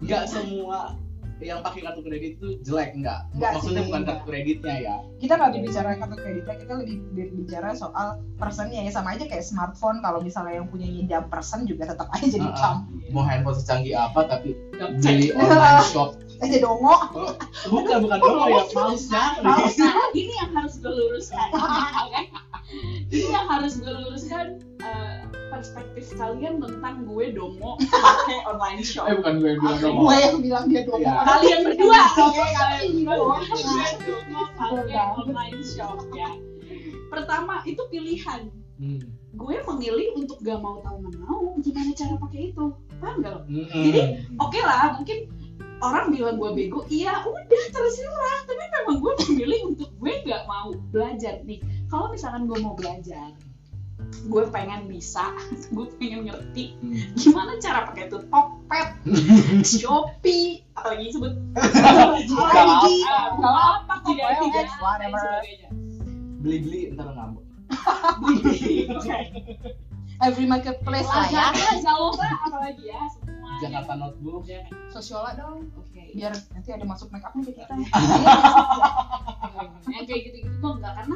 [0.02, 0.98] nggak semua
[1.42, 3.26] yang pakai kartu kredit itu jelek enggak.
[3.34, 4.16] Nggak sih, maksudnya bukan enggak.
[4.16, 4.96] kartu kreditnya ya.
[5.18, 8.92] Kita nggak berbicara kartu kreditnya kita lebih berbicara soal personnya ya.
[8.94, 12.56] Sama aja kayak smartphone kalau misalnya yang punya jam person juga tetap aja jadi ah.
[12.56, 12.76] jam
[13.12, 14.56] mau handphone secanggih apa tapi
[15.04, 16.16] beli online shop.
[16.42, 17.38] Aja dongo Oh,
[17.70, 19.62] bukan bukan dong ya mouse-nya Nah,
[20.18, 20.90] ini yang harus gue
[23.08, 29.06] ini yang harus gue luruskan eh, perspektif kalian tentang gue dongo pakai online shop.
[29.06, 31.14] eh bukan gue yang bilang dong gue yang bilang dia dongo Iya.
[31.22, 32.42] Kalian berdua, Kalian
[32.96, 33.44] berdua doang.
[33.44, 36.30] gue dongo pakai online shop ya.
[37.08, 38.42] Pertama itu pilihan.
[38.80, 39.02] Hmm.
[39.32, 42.66] Gue memilih untuk gak mau tahu menau gimana cara pakai itu.
[42.98, 43.42] Paham gak lo?
[43.46, 43.68] Hmm.
[43.70, 44.02] Jadi,
[44.40, 45.28] Oke lah, mungkin
[45.82, 48.38] orang bilang gue bego, iya udah terserah.
[48.44, 51.60] Tapi memang gue memilih untuk gue nggak mau belajar nih.
[51.92, 53.36] Kalau misalkan gue mau belajar,
[54.24, 55.36] gue pengen bisa,
[55.70, 56.96] gue pengen ngerti Hmm.
[57.14, 58.90] gimana cara pakai itu Tokped,
[59.62, 61.34] Shopee, apalagi sebut.
[61.54, 62.16] Ah,
[63.36, 65.70] nggak apa tidak tidak sebagainya.
[66.42, 67.46] beli-beli ntar ngambek
[70.22, 73.52] every marketplace lah ya Zalora, apalagi ya semua.
[73.62, 76.18] Jakarta Notebook Ya, sosiola dong Oke.
[76.18, 77.74] biar nanti ada masuk make upnya ke kita
[79.86, 81.16] Yang kayak gitu-gitu tuh enggak karena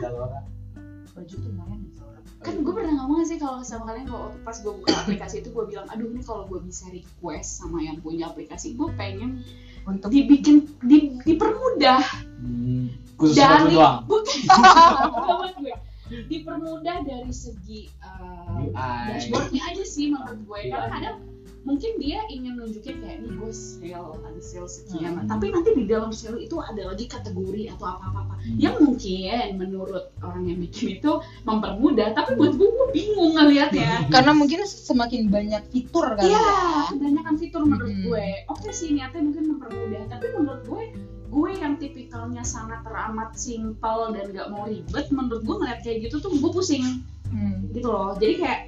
[1.16, 2.20] baju tuh lumayan Zalora.
[2.38, 5.50] kan gue pernah ngomong sih kalau sama kalian kalau waktu pas gue buka aplikasi itu
[5.50, 9.42] gue bilang aduh ini kalau gue bisa request sama yang punya aplikasi gue pengen
[9.84, 12.04] untuk dibikin di, dipermudah
[12.36, 12.92] Hmm.
[13.16, 15.72] khusus dari doang bukan
[16.06, 18.70] dipermudah dari segi uh,
[19.10, 20.72] dashboardnya aja sih menurut gue Iya.
[20.76, 21.18] karena kadang
[21.66, 25.26] mungkin dia ingin nunjukin kayak nih gue sale ada sale sekian Hmm.
[25.26, 28.58] tapi nanti di dalam sale itu ada lagi kategori atau apa apa apa Hmm.
[28.62, 34.32] yang mungkin menurut orang yang bikin itu mempermudah tapi buat gue gue bingung ngelihatnya karena
[34.32, 36.46] mungkin semakin banyak fitur kan Iya,
[36.92, 38.04] kebanyakan fitur menurut Hmm.
[38.06, 38.28] gue.
[38.48, 40.84] Oke sih niatnya mungkin mempermudah, tapi menurut gue
[41.26, 46.22] gue yang tipikalnya sangat teramat simpel dan gak mau ribet, menurut gue ngeliat kayak gitu
[46.22, 47.66] tuh gue pusing Hmm.
[47.74, 48.14] gitu loh.
[48.16, 48.60] Jadi kayak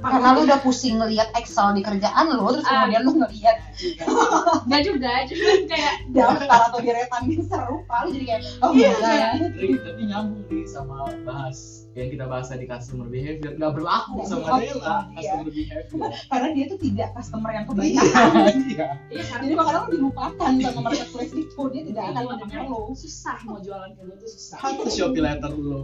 [0.00, 2.88] karena lu udah pusing ngelihat Excel di kerjaan lu terus Ah.
[2.88, 3.56] kemudian lu ngelihat
[4.68, 9.32] nggak juga, cuma kayak daftar atau deretan yang serupa lu jadi kayak oh Iya, kayak-
[9.60, 13.58] Tapi, nyambung nih sama bahas yang kita bahas tadi customer behavior.
[13.58, 15.10] Nggak berlaku Nggak sama Dela iya.
[15.10, 16.10] customer behavior.
[16.30, 17.70] Karena dia tuh tidak customer yang iya.
[17.70, 18.54] kebanyakan.
[18.70, 18.88] Iya.
[19.10, 22.82] Iya jadi makanya lu dilupakan sama marketplace itu dia tidak akan mendengar lu.
[22.94, 24.56] susah mau jualan kayak gitu susah.
[24.62, 25.82] Kenapa Shopee letter lu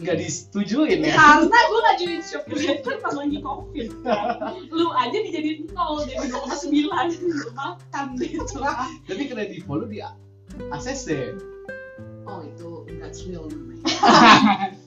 [0.00, 1.12] nggak disetujuin ya?
[1.12, 3.88] Karena gue ngajuin Shopee Letter pas lagi covid.
[4.72, 6.72] Lu aja dijadiin nol jadi 2,9
[7.20, 8.58] Lu makan gitu.
[9.04, 10.00] Tapi kredivo lu di
[10.72, 11.36] ACC
[12.24, 13.80] Oh itu that's real namanya.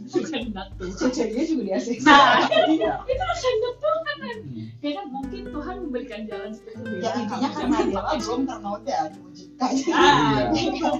[0.03, 2.93] Bukan batu cecenya juga di ACC Nah iya.
[3.03, 4.65] itu kehendak Tuhan kan Hmm.
[4.83, 7.11] Ya kan mungkin Tuhan memberikan jalan seperti itu ya.
[7.15, 9.71] Intinya karena dia belum ternoda diwujudkan.
[9.93, 10.69] Ah, Iya.
[10.73, 10.91] gitu.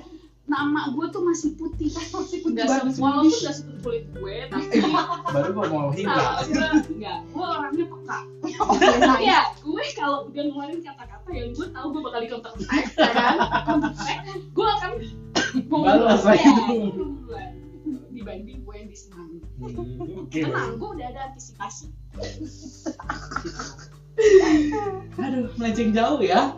[0.44, 4.64] Nama gue tuh masih putih masih putih Gak se- Walaupun gak seperti kulit gue Tapi
[5.32, 8.18] baru gua mau hingga gue enggak, gue orangnya peka.
[8.60, 9.22] oh iya nice.
[9.24, 13.10] Iya, gue kalau udah ngeluarin kata-kata yang gue tahu gue bakal di counter attack, ya
[13.10, 13.36] kan?
[14.52, 14.92] Gue akan
[15.64, 16.92] Balas Ya, lagi.
[18.10, 19.32] dibanding gue yang diserang.
[19.58, 21.88] Hmm, oke Tenang, gue udah ada antisipasi.
[25.24, 26.54] aduh melenceng jauh ya.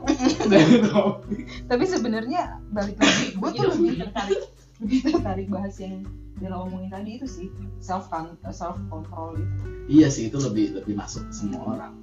[1.72, 4.42] Tapi sebenarnya balik lagi gue tuh lebih tertarik
[4.84, 6.04] lebih tertarik bahas yang
[6.36, 7.48] Dela omongin tadi itu sih
[7.80, 8.12] self
[8.52, 11.94] self control itu iya sih itu lebih lebih masuk ke semua orang.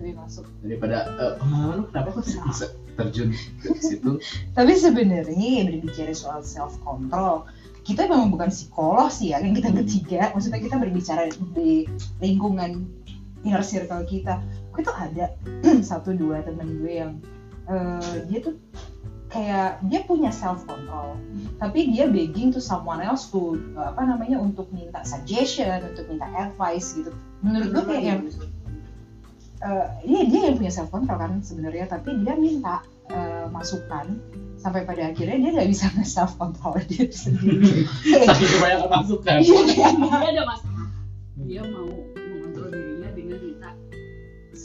[0.00, 0.48] Lebih masuk.
[0.64, 4.16] Daripada eh, pengalaman lu kenapa kok bisa terjun ke situ?
[4.56, 7.44] Tapi sebenarnya ya berbicara soal self control
[7.84, 10.32] kita memang bukan psikolog sih ya yang kita ketiga.
[10.32, 11.84] Maksudnya kita berbicara di
[12.24, 12.88] lingkungan
[13.44, 14.40] inner circle kita
[14.74, 15.30] gue tuh ada
[15.94, 17.12] satu dua temen gue yang
[17.70, 18.58] eh, dia tuh
[19.30, 21.18] kayak dia punya self control
[21.58, 26.94] tapi dia begging to someone else to apa namanya untuk minta suggestion untuk minta advice
[26.94, 27.10] gitu.
[27.42, 28.20] Menurut gue kayak yang
[29.62, 34.18] eh, iya dia yang punya self control kan sebenarnya tapi dia minta eh, masukan
[34.58, 37.86] sampai pada akhirnya dia nggak bisa nge self control dia sendiri.
[38.06, 39.36] Saking kebanyakan masukan.
[39.42, 40.86] Iya, Dia ada masalah.
[41.44, 42.03] Dia mau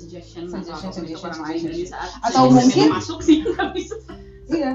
[0.10, 3.96] suggestion, Suggestion, atau suggestion, orang lain dari saat Atau mungkin- masuk sih nggak bisa.
[4.50, 4.72] iya.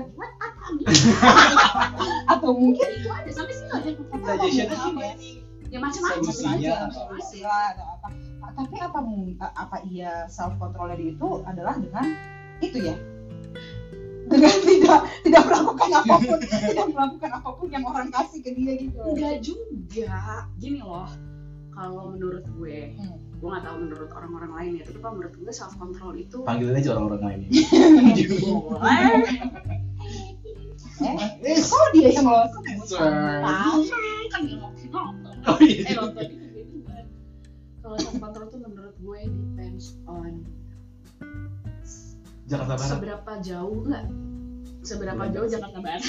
[2.33, 4.94] Atau mungkin itu ada sampai sih ada Suggestion
[5.75, 6.70] ya macam-macam Macam-macam,
[7.75, 8.09] atau apa?
[8.55, 8.99] tapi apa
[9.59, 12.14] apa iya self control dari itu adalah dengan
[12.62, 12.94] itu ya?
[14.31, 18.73] Dengan tidak tidak melakukan apa pun tidak melakukan apa pun yang orang kasih ke dia
[18.79, 19.03] gitu.
[19.03, 20.14] Enggak juga.
[20.57, 21.11] Gini loh,
[21.75, 23.18] kalau menurut gue, Hmm.
[23.44, 26.80] Gue nggak tahu menurut orang-orang lain ya, tapi kalau menurut gue self control itu panggilin
[26.80, 27.61] aja orang-orang lain ini
[28.40, 29.20] boleh.
[31.44, 32.24] eh kok dia yang
[34.33, 34.57] kan dia
[34.88, 35.35] nonton.
[35.44, 35.92] oh iya.
[35.92, 37.04] itu kan.
[37.85, 40.48] Kalau self control tuh menurut gue depends on
[42.48, 42.88] Jakarta Barat.
[42.96, 44.09] seberapa jauh enggak
[44.88, 46.00] seberapa jauh Jakarta Barat?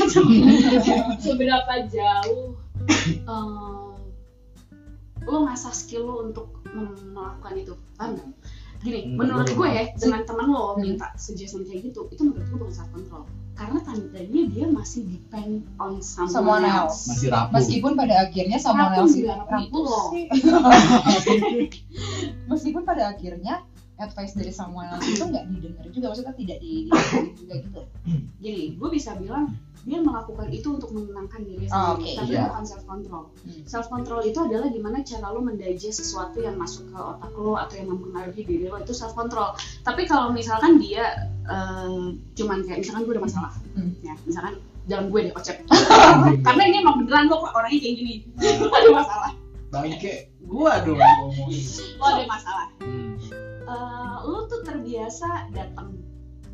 [1.28, 2.56] Seberapa jauh
[3.28, 3.85] eh,
[5.26, 8.28] lo ngasah skill lo untuk melakukan itu paham nggak?
[8.78, 10.86] gini Hmm, menurut gue ya dengan teman lo Hmm.
[10.86, 13.24] minta suggestion kayak gitu itu menurut gue bukan self control
[13.56, 17.08] karena tandanya dia masih depend on someone, Someone else, else.
[17.10, 20.02] masih rapuh meskipun pada akhirnya someone Rapuh else rapuh itu lo.
[22.46, 23.64] meskipun pada akhirnya
[23.98, 27.82] advice dari someone else itu nggak didengar juga maksudnya tidak di didengar juga gitu.
[28.38, 29.56] Gini gue bisa bilang
[29.86, 32.50] dia melakukan itu untuk menenangkan diri Oh, sendiri oke, tapi iya.
[32.50, 33.62] bukan self control Hmm.
[33.64, 37.76] self control itu adalah gimana cara lo mendigest sesuatu yang masuk ke otak lo atau
[37.76, 41.06] yang mempengaruhi diri lo itu self control tapi kalau misalkan dia
[41.46, 42.02] eh,
[42.34, 43.94] cuman kayak misalkan gue ada masalah Hmm.
[44.02, 45.58] ya misalkan jangan gue deh ocep
[46.46, 48.16] karena ini emang beneran lo kok orangnya kayak gini.
[48.60, 49.32] Lo ada masalah.
[49.68, 51.62] Bangke gua dong ngomongin.
[51.94, 52.68] Lo ada masalah.
[52.80, 53.18] Hmm,
[53.76, 56.00] Eh, lo tuh terbiasa datang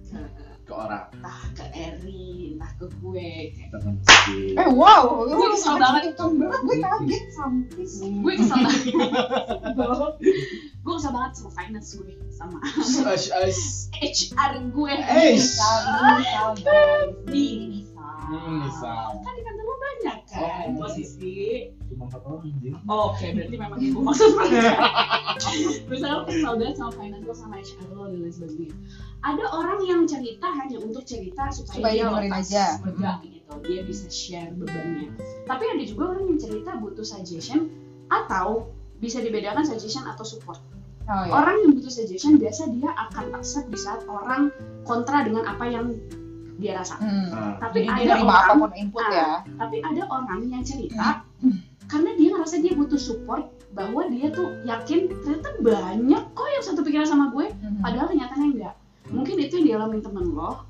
[0.10, 0.18] ke
[0.62, 1.06] ke orang.
[1.14, 6.16] entah ke Eri entah ke gue kayak eh wow Gue kesel banget.
[6.16, 10.14] itu berat gue kaget sampis gue kesel banget.
[10.82, 12.58] Gue kesel banget sama finance gue sama.
[13.94, 14.94] HR gue.
[14.98, 15.78] Eh, misal
[16.18, 16.50] misal
[17.30, 18.18] misal.
[18.32, 18.64] Hmm,
[19.22, 19.61] kan di kantor
[20.02, 24.32] banyak kan Oh, posisi cuma empat orang anjing Oh, Oke, berarti memang ibu maksud.
[25.86, 28.76] Misalnya kesal banget sama finance lo sama HR lo dan lain sebagainya.
[29.22, 32.66] Ada orang yang cerita hanya untuk cerita supaya, Supaya dia lepas aja.
[32.82, 33.54] lega gitu.
[33.68, 35.14] Dia bisa share bebannya.
[35.46, 37.70] Tapi ada juga orang yang cerita butuh suggestion
[38.10, 40.58] atau bisa dibedakan suggestion atau support.
[41.06, 41.32] Oh, ya.
[41.34, 44.50] Orang yang butuh suggestion biasa dia akan accept di saat orang
[44.88, 45.94] kontra dengan apa yang
[46.62, 46.96] dia rasa.
[46.96, 47.28] Hmm.
[47.28, 49.12] nah, Tapi Jadi ada orang apa pun input Ah.
[49.12, 49.30] ya.
[49.58, 51.26] tapi ada orang yang cerita
[51.84, 56.80] karena dia ngerasa dia butuh support bahwa dia tuh yakin ternyata banyak kok yang satu
[56.82, 57.80] pikiran sama gue Hmm.
[57.80, 58.76] padahal kenyataannya enggak
[59.08, 60.64] mungkin itu yang dialamin temen lo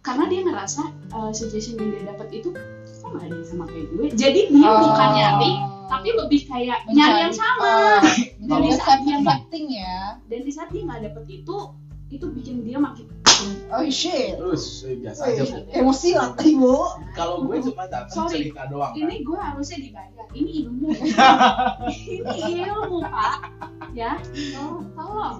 [0.00, 2.54] karena dia ngerasa uh, suggestion yang dia dapat itu
[2.94, 4.78] kok nggak ada yang sama kayak gue jadi dia Oh.
[4.84, 5.52] bukan nyari
[5.86, 8.02] tapi lebih kayak nyari yang sama Oh,
[8.40, 9.18] Jadi Jadi saat dia
[9.68, 9.98] ya.
[10.26, 11.56] dan di saat dia nggak dapet itu
[12.10, 13.06] itu bikin dia makin
[13.70, 14.34] Oh shit.
[14.36, 15.56] terus eh, biasa aja Bu.
[15.70, 16.74] Emosi lah ibu.
[17.18, 18.50] kalau gue cuma datang Sorry.
[18.50, 19.00] cerita doang kan.
[19.00, 20.26] ini gue harusnya dibayar.
[20.30, 20.88] Ini ilmu.
[22.40, 23.36] Ini ilmu pak.
[23.92, 24.18] Ya?
[24.26, 24.84] Tolong.
[24.94, 25.38] Tolong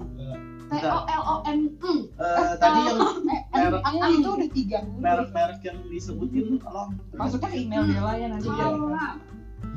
[0.71, 1.83] T O L O N G
[2.15, 2.99] Eh, tadi yang
[3.51, 6.95] Eh, Merek- itu udah tiga merek-merek yang disebutin tolong.
[7.11, 8.71] Masuknya ke email Bella ya nanti ya.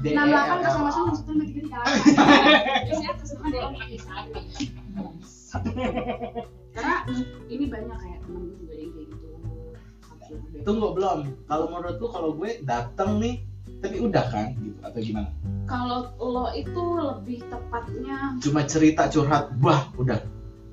[0.04, 1.08] E enam delapan L kosong L kosong A.
[1.10, 1.80] maksudnya tiga tiga
[2.87, 4.32] biasanya nama dia pakai sari
[6.74, 6.96] karena
[7.46, 9.26] ini banyak kayak temen gue juga yang kayak gitu.
[10.64, 11.18] Tunggu belum.
[11.46, 13.34] Kalau menurut lu kalau gue datang nih
[13.78, 15.30] tapi udah kan gitu atau gimana?
[15.64, 20.20] Kalau lo itu lebih tepatnya cuma cerita curhat wah udah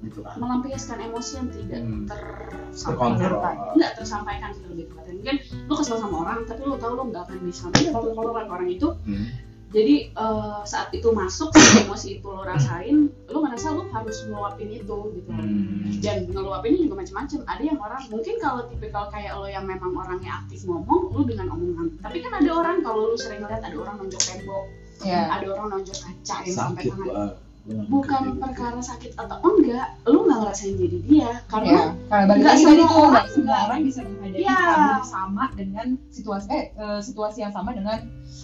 [0.01, 2.03] gitu kan melampiaskan emosi yang tidak Hmm.
[2.09, 3.77] tersampaikan.
[3.77, 5.13] Nggak tersampaikan sih lebih tepatnya.
[5.13, 5.35] Mungkin
[5.69, 7.63] lo kesel sama orang tapi lo tahu lo nggak akan bisa.
[7.69, 9.27] Mengontrol orang itu Hmm.
[9.71, 14.67] Jadi eh, saat itu masuk saat emosi itu lo rasain lo ngerasa lo harus ngeluapin
[14.67, 15.29] itu gitu.
[15.31, 15.87] Hmm.
[16.03, 20.43] dan ngeluapinnya juga macam-macam ada yang orang mungkin kalau tipikal kayak lo yang memang orangnya
[20.43, 21.87] aktif ngomong lo dengan omongan.
[22.03, 24.65] Tapi kan ada orang kalau lo sering lihat ada orang nonjok tembok
[25.01, 25.33] Ya.
[25.33, 28.41] ada orang nonjok kaca yang sampai tangan bukan ngerti.
[28.41, 32.59] perkara sakit atau enggak lo nggak ngerasain jadi dia karena Ya, karena balik Nggak lagi
[32.59, 36.99] semua tadi tuh orang nggak semua orang bisa menghadapi problem sama dengan situasi eh eh,
[36.99, 37.97] situasi yang sama dengan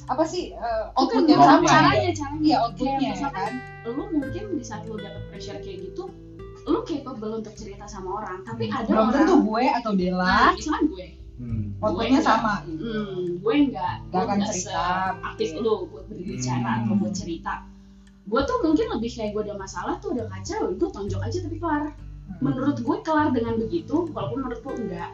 [0.06, 3.54] apa sih eh, output Bukan, yang sama caranya caranya Iya outputnya Kayak ya misalkan kan.
[3.88, 6.04] lu mungkin di saat lu dapet pressure kayak gitu
[6.64, 8.78] lu capable untuk cerita sama orang tapi Hmm.
[8.78, 11.66] ada Belum orang tentu gue atau nah, Bella misalkan gue Hmm.
[11.80, 12.54] outputnya Gue sama.
[12.62, 14.86] hmm, gue nggak Gak gue akan nggak cerita.
[15.24, 16.82] aktif lu buat berbicara Hmm.
[16.84, 17.54] atau buat cerita
[18.28, 21.58] gue tuh mungkin lebih kayak gue ada masalah tuh udah kacau gue tonjok aja tapi
[21.58, 21.84] kelar
[22.38, 25.12] menurut gue kelar dengan begitu walaupun menurut lu enggak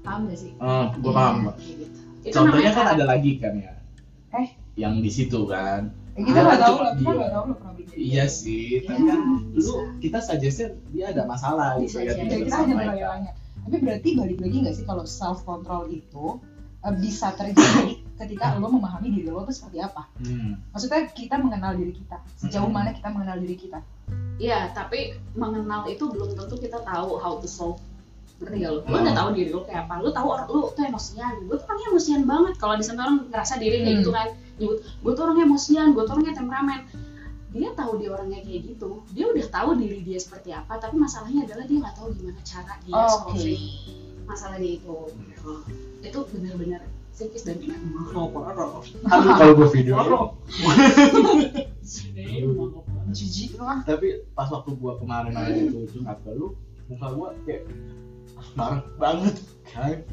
[0.00, 1.54] paham gak sih Oh, gua paham Mbak.
[1.56, 1.98] Kayak gitu.
[2.22, 3.72] Itu contohnya namanya kan ada lagi kan ya
[4.32, 4.48] Eh?
[4.76, 7.92] yang di situ kan Eh, kita nggak tahu loh, kita nggak tahu loh problemnya.
[7.92, 9.68] iya sih tapi Iya, kan bisa.
[9.68, 12.24] lu kita suggestnya dia ada masalah Bisa gitu ya jadi.
[12.24, 13.32] Ya, kita hanya menilainya.
[13.58, 16.38] Tapi berarti balik lagi nggak sih kalau self control itu
[16.80, 20.08] eh, bisa terjadi ketika lo memahami diri lo tuh seperti apa?
[20.20, 20.56] Hmm.
[20.72, 22.16] Maksudnya kita mengenal diri kita.
[22.40, 22.76] Sejauh Hmm.
[22.76, 23.78] mana kita mengenal diri kita?
[24.36, 27.80] Iya, tapi mengenal itu belum tentu kita tahu how to solve.
[28.36, 28.80] Ngerti gak lu?
[28.84, 29.04] Lu Hmm.
[29.08, 29.94] udah tahu diri lu kayak apa.
[30.04, 31.34] Lu tahu orang lu tuh emosian.
[31.48, 32.54] Gue tuh orangnya emosian banget.
[32.56, 34.00] Kalau di sana orang ngerasa diri kayak Hmm.
[34.04, 34.28] gitu kan.
[34.56, 36.80] Nyebut, gue tuh orangnya emosian, gue tuh orangnya temperamen.
[37.56, 38.90] Dia tahu dia orangnya kayak gitu.
[39.16, 42.72] Dia udah tahu diri dia seperti apa, tapi masalahnya adalah dia nggak tahu gimana cara
[42.84, 42.92] dia
[44.26, 44.96] masalah dia itu.
[45.32, 45.52] Gitu.
[46.04, 46.84] Itu benar-benar
[47.16, 48.12] psikis dan emang
[49.08, 49.96] Aduh kalau gue video
[53.16, 53.80] Jijik lah.
[53.86, 56.52] tapi pas waktu gua kemarin ada itu curhat ke lu
[56.92, 57.64] muka gua kayak
[58.36, 59.34] ah, marah banget.
[59.72, 60.04] Kan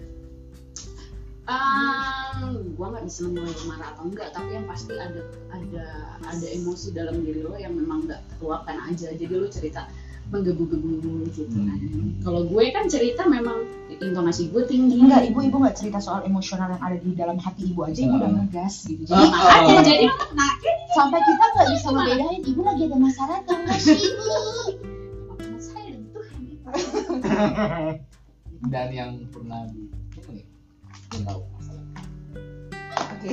[1.43, 6.47] Um, gue nggak bisa menilai lo marah atau enggak, tapi yang pasti ada ada ada
[6.47, 9.11] emosi dalam diri lo yang memang nggak terluapkan aja.
[9.11, 9.91] Jadi lo cerita
[10.31, 11.77] menggebu-gebu gitu kan.
[11.77, 12.15] Hmm.
[12.23, 14.99] Kalau gue kan cerita memang intonasi gue tinggi.
[15.03, 18.15] Enggak, ibu ibu nggak cerita soal emosional yang ada di dalam hati ibu aja, ibu
[18.17, 19.03] udah ngegas gitu.
[19.07, 19.83] Jadi Ah, Makanya ah.
[19.85, 20.51] jadi nah,
[20.95, 24.25] sampai kita nggak bisa membedain ibu lagi ada masalah atau enggak sih ibu.
[25.33, 25.91] apa saya
[28.73, 29.91] dan yang pernah di
[31.21, 31.85] tahu masalah
[33.13, 33.29] Oke.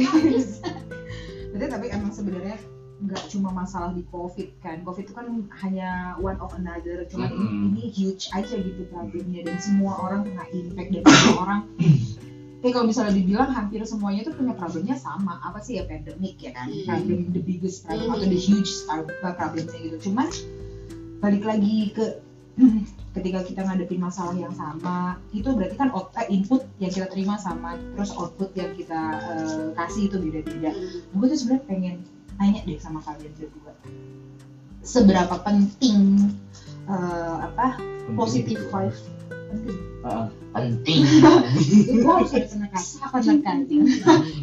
[1.51, 2.57] Berarti tapi emang sebenarnya
[3.01, 4.85] nggak cuma masalah di COVID kan.
[4.85, 5.27] COVID itu kan
[5.65, 7.09] hanya one of another.
[7.09, 7.69] Cuman ini, Mm-mm.
[7.73, 11.61] ini huge aja gitu problemnya dan semua orang kena impact dan semua orang.
[12.61, 15.41] Kayak kalau misalnya dibilang hampir semuanya tuh punya problemnya sama.
[15.41, 16.69] Apa sih ya pandemic ya kan?
[16.69, 16.85] Mm.
[16.85, 18.15] Problem the biggest problem Mm.
[18.21, 19.97] atau the huge problemnya gitu.
[20.13, 20.29] Cuman
[21.25, 22.21] balik lagi ke
[23.17, 27.35] ketika kita ngadepin masalah yang sama itu berarti kan out- eh, input yang kita terima
[27.41, 30.71] sama terus output yang kita eh, kasih itu beda-beda
[31.11, 31.97] gue tuh sebenarnya pengen
[32.41, 33.73] nanya deh sama kalian berdua.
[34.81, 36.33] Seberapa penting
[36.89, 37.77] eh, apa
[38.17, 38.97] positive vibe?
[39.51, 39.79] Penting.
[40.01, 40.27] Heeh,
[40.57, 41.01] penting.
[42.01, 43.59] Gue harus ada penekanan penekanan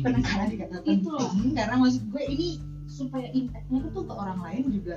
[0.06, 1.26] penekanan di kata Itu loh.
[1.26, 2.50] penting karena maksud gue ini
[2.86, 4.96] supaya impactnya tuh ke orang lain juga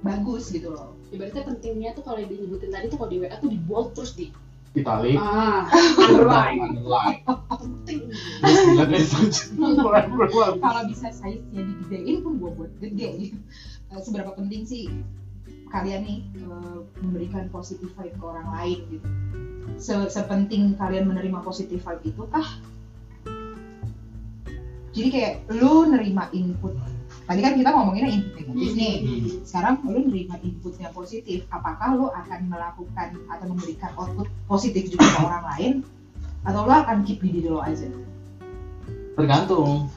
[0.00, 0.96] bagus gitu loh.
[1.12, 4.32] Ibaratnya pentingnya tuh kalau disebutin tadi tuh kalau di WA tuh di bold terus di
[4.74, 5.70] Itali ah.
[6.02, 7.22] Underline underline
[7.84, 8.10] penting
[8.42, 9.42] terus dilihat dari saja
[10.58, 13.32] kalau bisa size nya digedein pun gue buat gede.
[13.92, 14.90] Eh, seberapa penting sih
[15.70, 19.08] kalian nih eh, memberikan positive vibe ke orang lain gitu?
[19.78, 22.48] Se- sepenting kalian menerima positive vibe itu kah
[24.94, 26.78] jadi kayak lu nerima input
[27.24, 28.94] tadi kan kita ngomonginnya input negatif nih.
[29.00, 29.28] Hmm.
[29.48, 35.20] sekarang lu nerima inputnya positif apakah lu akan melakukan atau memberikan output positif juga ke
[35.24, 35.72] orang lain?
[36.44, 37.88] Atau lu akan keep di diri lo aja?
[39.16, 39.88] Tergantung.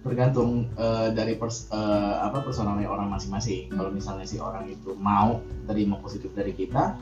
[0.00, 3.74] Tergantung eh, dari pers, eh, apa personalnya orang masing-masing.
[3.74, 6.94] Kalau misalnya si orang itu mau terima positif dari kita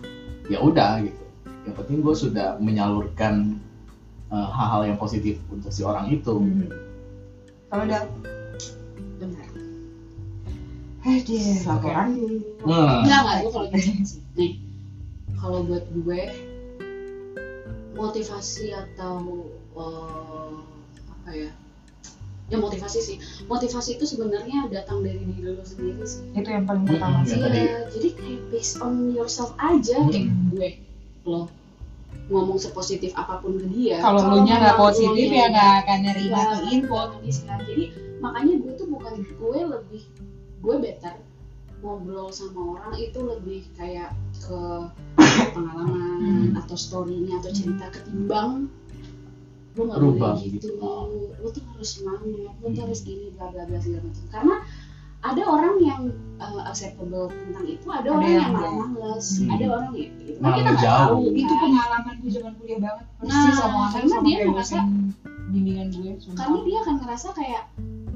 [0.49, 1.25] ya udah gitu.
[1.69, 3.61] Yang penting gue sudah menyalurkan
[4.33, 6.41] eh, hal-hal yang positif untuk si orang itu.
[7.69, 8.03] Kalau udah
[11.09, 11.21] eh
[11.65, 13.01] laporan dulu Hmm.
[13.01, 14.21] Enggak, enggak, gue kalau gitu sih.
[14.35, 14.53] Nih,
[15.35, 16.23] kalau buat gue
[17.95, 19.15] motivasi atau
[19.73, 20.55] eh,
[21.07, 21.51] apa ya?
[22.49, 23.17] Ya motivasi sih.
[23.45, 26.25] Motivasi itu sebenarnya datang dari diri lo sendiri sih.
[26.33, 27.39] itu yang paling Hmm, utama ya sih.
[27.39, 30.11] Iya, jadi kayak based on yourself aja Hmm.
[30.11, 30.69] kayak gue
[31.25, 31.47] lo
[32.29, 34.01] ngomong sepositif apa pun ke dia.
[34.01, 37.53] kalau lu nya nggak positif ya nggak akan nerima Iya, tuh info nggak bisa.
[37.63, 37.85] Jadi
[38.19, 40.03] makanya gue tuh bukan gue lebih
[40.59, 41.15] gue better
[41.79, 44.61] ngobrol sama orang itu lebih kayak ke
[45.55, 46.59] pengalaman Hmm.
[46.59, 48.67] atau story-nya atau cerita ketimbang
[49.73, 50.91] lu nggak Rubah boleh gitu, gitu.
[51.39, 54.25] lu tuh harus semangat, lu tuh harus gini bla bla bla segala macam.
[54.27, 54.55] Karena
[55.19, 56.03] ada orang yang
[56.39, 59.55] uh, acceptable tentang itu, ada, Ada orang yang malah males, Hmm.
[59.55, 60.31] ada orang yang gitu.
[60.35, 61.19] Kan Malah kita nggak tahu.
[61.31, 61.61] itu kan.
[61.63, 64.85] pengalaman gue zaman kuliah banget persis Nah, sama karena sama dia dosen
[65.49, 67.63] bimbingan gue karena dia akan ngerasa kayak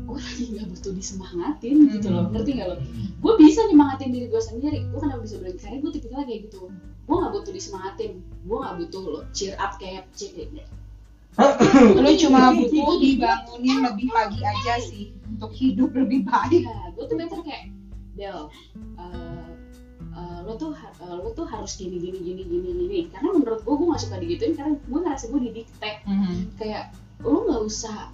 [0.02, 1.90] gue lagi nggak butuh disemangatin Hmm.
[1.94, 2.24] gitu loh.
[2.30, 2.76] Ngerti nggak lo?
[3.22, 4.78] Gue bisa nyemangatin diri gue sendiri.
[4.90, 6.60] Gue kenapa bisa bilang karena gue tipikalnya kayak gitu.
[7.06, 8.12] Gue nggak butuh disemangatin.
[8.46, 10.50] Gue nggak butuh lo cheer up kayak cheer
[11.32, 16.60] lu cuma butuh dibangunin lebih pagi aja sih untuk hidup lebih baik.
[16.60, 17.72] Iya, gue tuh better kayak
[18.12, 18.52] Del,
[19.00, 19.48] uh,
[20.12, 23.00] uh, lo tuh uh, lo tuh harus gini gini gini gini gini.
[23.08, 25.92] Karena menurut gue gue gak suka digituin karena gue ngerasa gue didikte.
[26.60, 26.92] Kayak
[27.24, 28.12] lo nggak usah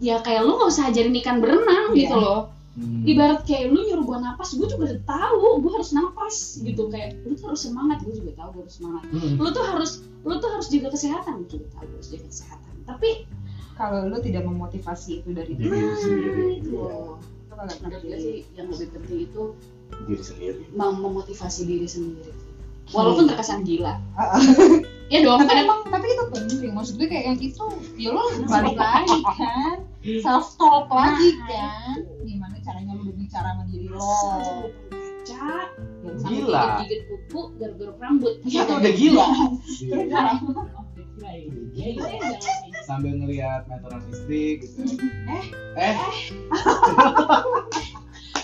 [0.00, 2.16] ya kayak lo nggak usah ajarin ikan berenang gitu Iya.
[2.18, 3.02] loh Hmm.
[3.02, 7.34] ibarat kayak lu nyuruh gua napas gue juga tahu gue harus napas gitu kayak lu
[7.34, 9.34] tuh harus semangat gue juga tahu gue harus semangat Hmm.
[9.36, 12.72] lu tuh harus lu tuh harus jaga kesehatan gue juga tahu gue harus jaga kesehatan
[12.84, 13.10] tapi
[13.74, 16.30] kalau lu tidak memotivasi itu dari diri lu lu sendiri.
[16.30, 18.16] nah, itu loh itu menurut gue penting.
[18.16, 19.42] sih yang lebih penting itu
[20.00, 22.32] diri sendiri mau memotivasi diri sendiri
[22.88, 24.40] walaupun terkesan gila Ah, ah.
[25.10, 26.70] ya dong tapi ada emang tapi itu penting.
[26.72, 27.64] Maksud gue kayak yang itu
[27.98, 29.76] ya lo balik lagi kan.
[30.22, 32.06] Self talk lagi kan.
[32.22, 34.14] Gimana caranya lu berbicara sama diri lo?
[35.26, 36.62] Sama Gila.
[36.80, 38.34] gigit-gigit kuku garuk-garuk rambut.
[38.46, 39.26] Itu udah gila.
[39.78, 40.62] Terus Nah, gila.
[41.20, 41.36] Ya.
[41.76, 42.80] Ya, itu ya jangan kayak gitu.
[42.88, 44.80] sambil ngelihat meteran listrik gitu.
[45.28, 45.44] Eh?
[45.76, 45.96] eh.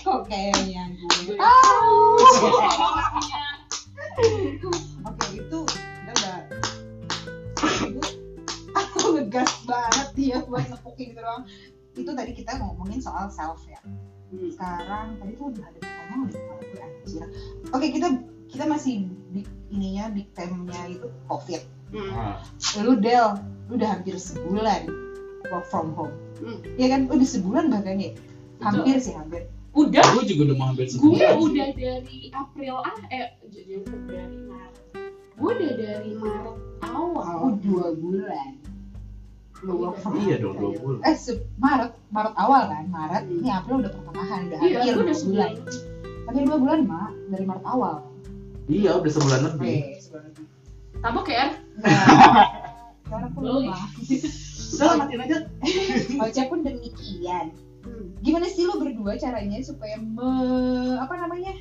[0.05, 1.97] kok kayaknya gue tahu.
[5.07, 5.27] Oke
[9.37, 11.45] ngegas banget dia buat nepukin gitu doang.
[11.93, 13.81] Itu tadi kita ngomongin soal self ya.
[14.27, 14.51] Hmm.
[14.51, 17.27] sekarang tadi tuh udah ada pertanyaan di kepala gue anjir.
[17.71, 18.09] Oke kita
[18.51, 21.63] kita masih big ininya big time-nya itu covid.
[21.95, 22.35] Hmm.
[22.35, 23.39] nah, lu Del
[23.71, 24.91] lu udah hampir sebulan
[25.53, 26.17] work from home.
[26.43, 26.59] Hmm.
[26.75, 27.07] ya kan?
[27.07, 28.11] Udah sebulan bahkan ya?
[28.65, 29.47] Hampir sih hampir.
[29.77, 30.03] Udah.
[30.17, 31.21] Gue juga udah mau hampir gue sebulan.
[31.23, 31.45] sih.
[31.47, 34.75] udah dari April ah eh jadi Februari Maret.
[35.39, 37.23] Gue udah dari Maret awal.
[37.23, 38.66] Aku dua bulan
[39.69, 40.37] work from iya.
[40.37, 43.37] dong dua bulan eh se- Maret Maret awal kan Maret Hmm.
[43.37, 45.51] ini April udah pertengahan udah iya dua udah bulan sebulan.
[46.27, 47.95] Hampir dua bulan mak dari Maret awal.
[48.67, 49.79] Iya udah sebulan lebih.
[49.81, 50.45] Oke, sebulan lebih.
[50.97, 52.47] Tabok ya Nah,
[53.05, 53.77] karena aku lupa.
[54.69, 55.37] Udah lah, matiin aja.
[56.23, 57.47] Oce pun demikian.
[57.81, 58.11] Hmm.
[58.19, 61.55] gimana sih lo berdua caranya supaya me- apa namanya?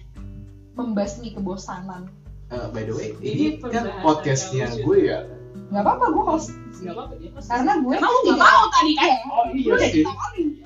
[0.73, 2.09] Membasmi kebosanan?
[2.47, 5.21] Eh, by the way Ini ini kan podcastnya gue ya
[5.65, 7.49] nggak apa-apa gue host Gak apa-apa dia pasti.
[7.49, 10.03] karena gue Karena lu gak mau tadi kan oh iya Lu sih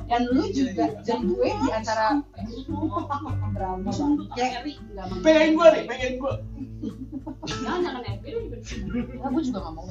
[0.10, 1.02] dan lu Iya, juga iya.
[1.06, 2.06] dan gue di antara
[3.54, 3.86] drama.
[3.86, 5.18] Nggak mau.
[5.22, 6.34] pengen gue nih pengen gue
[7.50, 8.58] Jangan jangan FB lu juga.
[9.30, 9.86] Gue juga gak mau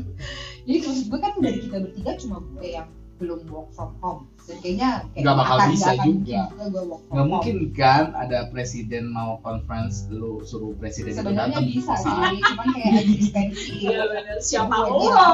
[0.66, 2.88] jadi maksud gue kan dari kita bertiga cuma gue yang
[3.20, 6.40] belum work from home dan kayaknya kayak Nggak bakal akan- bisa nggak akan juga.
[6.50, 6.82] nggak
[7.14, 7.28] home.
[7.28, 12.10] mungkin kan ada presiden mau conference lu suruh presiden itu sebenarnya datang bisa sih
[12.40, 14.00] cuman kayak eksistensi Iya.
[14.40, 14.88] Siapa lo?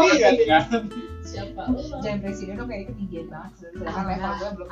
[0.05, 0.82] Iya kan?
[1.27, 1.62] Siapa?
[2.01, 4.68] Jangan presiden tuh kayak ketinggian banget sedangkan level gue belum?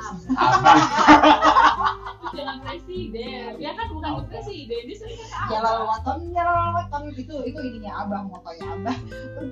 [2.35, 3.49] Jangan presiden.
[3.59, 4.81] Dia kan bukan presiden.
[4.87, 7.01] Dia sering ke jalan waton jalan waton.
[7.15, 8.97] Itu itu ininya abah motonya abah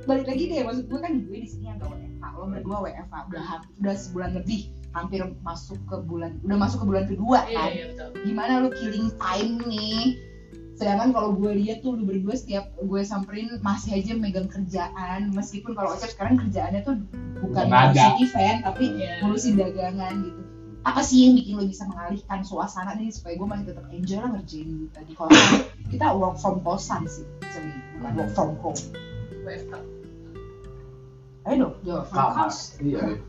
[0.03, 3.43] balik lagi deh maksud gue kan gue di sini agak WFH lo berdua WFH udah
[3.79, 4.61] udah sebulan lebih
[4.93, 7.69] hampir masuk ke bulan udah masuk ke bulan kedua Iya kan?
[7.71, 8.07] iya betul.
[8.23, 10.01] gimana lu killing time nih
[10.73, 15.29] sedangkan kalau gue lihat tuh lu berdua setiap gue samperin masih aja megang kerjaan.
[15.31, 16.97] Meskipun kalau Ocep sekarang kerjaannya tuh
[17.39, 19.11] bukan ngurusin event tapi Iya.
[19.21, 20.41] ngurusin dagangan gitu.
[20.83, 24.29] Apa sih yang bikin lo bisa mengalihkan suasana nih supaya gue masih tetap enjoy lah
[24.35, 27.23] ngerjain uh, di kosan kita work from kosan sih
[27.55, 28.81] sering bukan work from home.
[29.47, 29.75] WFH.
[31.43, 32.75] ayo dong jawab from house.
[32.79, 33.19] Iya.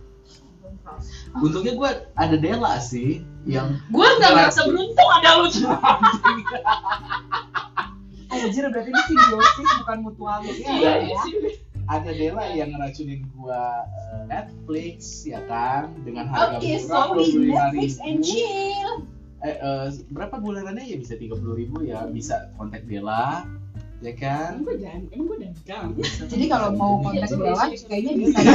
[1.35, 5.47] Untungnya gue ada Dela sih yang Gue nggak merasa beruntung ada lu.
[8.35, 10.95] anjir berarti ini simbiosis bukan mutualisme Iya ya.
[11.07, 11.33] iya sih.
[11.85, 15.93] ada Dela yang ngeracunin gua eh, Netflix ya kan?
[16.03, 17.53] Dengan harga oke murah sorry 25.000.
[17.53, 18.93] Netflix and chill.
[19.45, 20.97] Eh, eh, berapa bulanannya ya?
[20.97, 23.45] Bisa 30.000 ribu ya bisa kontak Dela
[24.05, 25.89] ya kan Gue dan, emang gue dagang.
[26.27, 27.79] jadi kalau mau kontak Iya, iya, iya.
[27.83, 28.53] kayaknya bisa di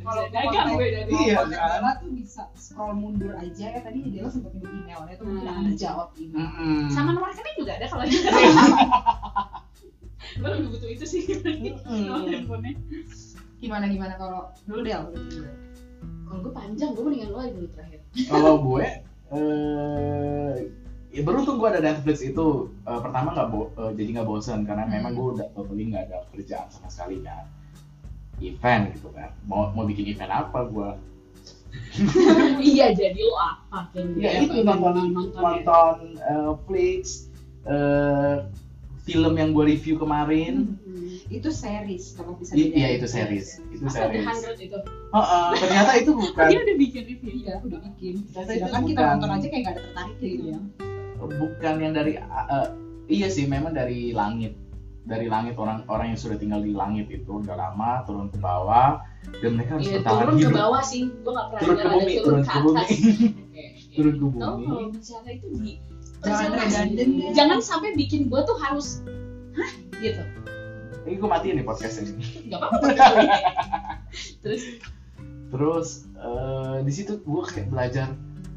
[0.00, 1.10] Kalau dagang kontak gue dari.
[1.12, 1.82] Iya, kan?
[1.94, 5.70] Tuh bisa scroll mundur aja ya tadi Della sempat nyebut emailnya tuh mungkin akan Hmm.
[5.70, 6.80] dijawab email Mm-mm.
[6.88, 8.04] Sama nomor rekening juga ada kalau
[10.34, 11.22] Gue lebih butuh itu sih.
[11.84, 12.80] Nomor handphonenya.
[13.56, 15.04] gimana gimana kalau dulu Del
[16.24, 18.00] Kalau gue panjang, gue mendingan lo aja dulu terakhir.
[18.24, 18.86] kalau gue
[19.30, 20.54] eh
[21.14, 22.46] ya beruntung gue ada Netflix itu
[22.82, 24.92] eh, pertama nggak bo- eh, jadi nggak bosan karena Hmm.
[24.92, 27.46] memang gue udah totally nggak ada kerjaan sama sekali kan.
[28.42, 29.30] Event gitu kan.
[29.46, 30.90] Mau mau bikin event apa gue
[32.62, 33.90] iya, jadi lo apa?
[34.14, 34.94] ya itu nonton
[35.32, 37.26] nonton eh, Flix
[37.66, 38.46] eh,
[39.02, 40.74] film yang gue review kemarin.
[41.26, 43.58] Itu series kalau bisa I- iya itu series.
[43.70, 44.26] Itu The series.
[44.60, 44.78] itu?
[45.10, 48.14] Oh, eh, ternyata itu bukan Dia udah bikin review iya udah bikin.
[48.30, 50.58] Ternyata itu sedangkan kita nonton aja kayak gak ada tertarik gitu ya
[51.28, 52.68] bukan yang dari eh,
[53.06, 54.54] iya sih memang dari langit.
[55.04, 59.04] Dari langit orang-orang yang sudah tinggal di langit itu udah lama turun ke bawah
[59.44, 60.56] dan mereka harus Iya, bertahan turun ke hidup.
[60.56, 61.02] bawah sih.
[61.20, 62.84] Gue gak pernah turun ke bumi turun ke ke bumi.
[63.96, 64.40] turun ke bumi.
[64.40, 65.72] Kalau bicara itu di
[66.24, 67.08] Jangan deh.
[67.36, 69.04] Jangan sampai bikin gue tuh harus
[69.52, 69.70] hah?
[70.00, 70.24] Gitu.
[71.04, 72.16] ini gue matiin nih podcast ini.
[72.48, 72.86] Gak apa-apa.
[74.42, 74.62] Terus?
[75.52, 78.08] Terus eh, di situ gue kayak belajar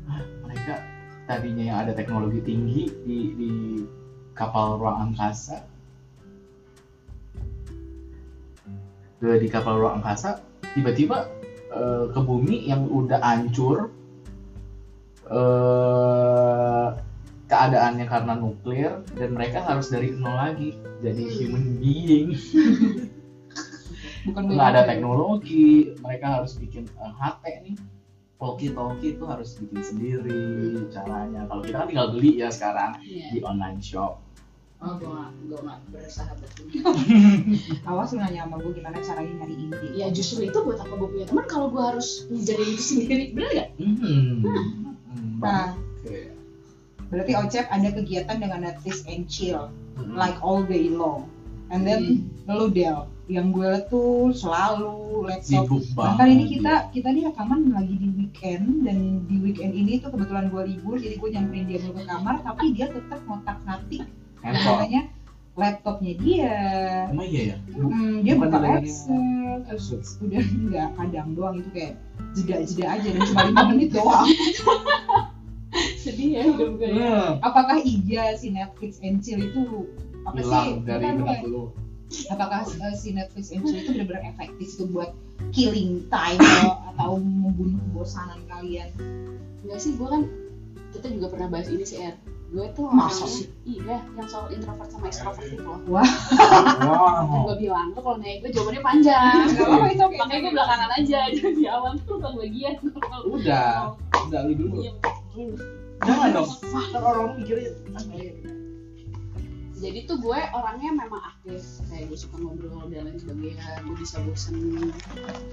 [0.07, 0.80] "Hah, mereka
[1.28, 3.51] tadinya yang ada teknologi tinggi di di
[4.32, 5.61] kapal ruang angkasa.
[9.19, 10.39] Ke di kapal ruang angkasa
[10.71, 11.28] tiba-tiba
[11.75, 13.91] eh, ke bumi yang udah hancur
[15.28, 16.88] eh
[17.47, 22.32] keadaannya karena nuklir dan mereka harus dari nol lagi jadi human being.
[24.28, 27.75] Bukan nggak ada teknologi mereka harus bikin eh, HP nih
[28.38, 30.41] talkie talkie itu harus bikin sendiri
[30.88, 33.27] caranya kalau kita kan tinggal beli ya sekarang Iya.
[33.31, 34.21] di online shop
[34.77, 36.49] Oh, gue gak, gue gak bersahabat
[37.83, 41.09] awas lu nanya sama gue gimana caranya nyari ide Ya justru itu buat apa gue
[41.09, 43.69] punya teman kalau gue harus menjadi itu sendiri, bener gak?
[43.81, 43.97] hmm.
[44.38, 46.29] Hmm, nah Oke.
[47.09, 50.13] berarti Ocep ada kegiatan dengan Netflix and chill Hmm.
[50.13, 51.25] like all day long
[51.73, 55.67] and then lu Del yang gue tuh selalu laptop
[55.99, 60.47] bahkan ini kita kita nih rekaman lagi di weekend dan di weekend ini tuh kebetulan
[60.47, 64.07] gue libur jadi gue nyamperin dia dulu ke kamar tapi dia tetap ngotak ngatik
[64.47, 65.11] namanya
[65.57, 66.55] laptopnya dia.
[67.09, 67.57] Emang iya ya?
[67.73, 69.89] Hmm, dia buka Excel terus
[70.21, 71.93] udah enggak kadang doang itu kayak
[72.38, 74.28] jeda-jeda aja dan cuma lima menit doang.
[76.01, 76.93] Sedih ya hidup gue ya.
[76.93, 79.89] hmm, apakah iya si Netflix and chill itu
[80.30, 80.47] apa sih?
[80.47, 81.63] Hilang dari bukan, benak lu
[82.32, 85.12] apakah uh, si Netflix and chill itu benar-benar efektif itu buat
[85.51, 88.89] killing time lo, atau membunuh kebosanan kalian
[89.64, 90.24] Enggak sih, gue kan
[90.95, 92.16] kita juga pernah bahas ini sih, Er.
[92.47, 93.51] Gue tuh Masa sih?
[93.68, 95.84] Iya, yang soal introvert sama extrovert itu loh.
[95.91, 99.36] wow Kan gue bilang, lo kalau nanya gue jawabannya panjang.
[99.51, 102.76] Gak apa-apa itu Makanya gue belakangan aja, di awal tuh bang bagian.
[103.28, 103.68] udah
[104.32, 104.93] udah lu dulu Iya.
[106.01, 106.49] jangan dong
[106.97, 108.32] orang mikirnya apa ya
[109.78, 113.86] Jadi tuh gue orangnya memang aktif, kayak gue suka ngobrol dan lain sebagainya.
[113.86, 114.57] Gue bisa bosen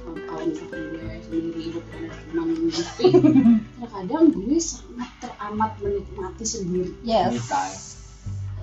[0.00, 3.04] kalau misalkan gue sendiri pengen teman tapi
[3.84, 6.92] terkadang gue sangat teramat menikmati sendiri.
[7.04, 7.80] Me time.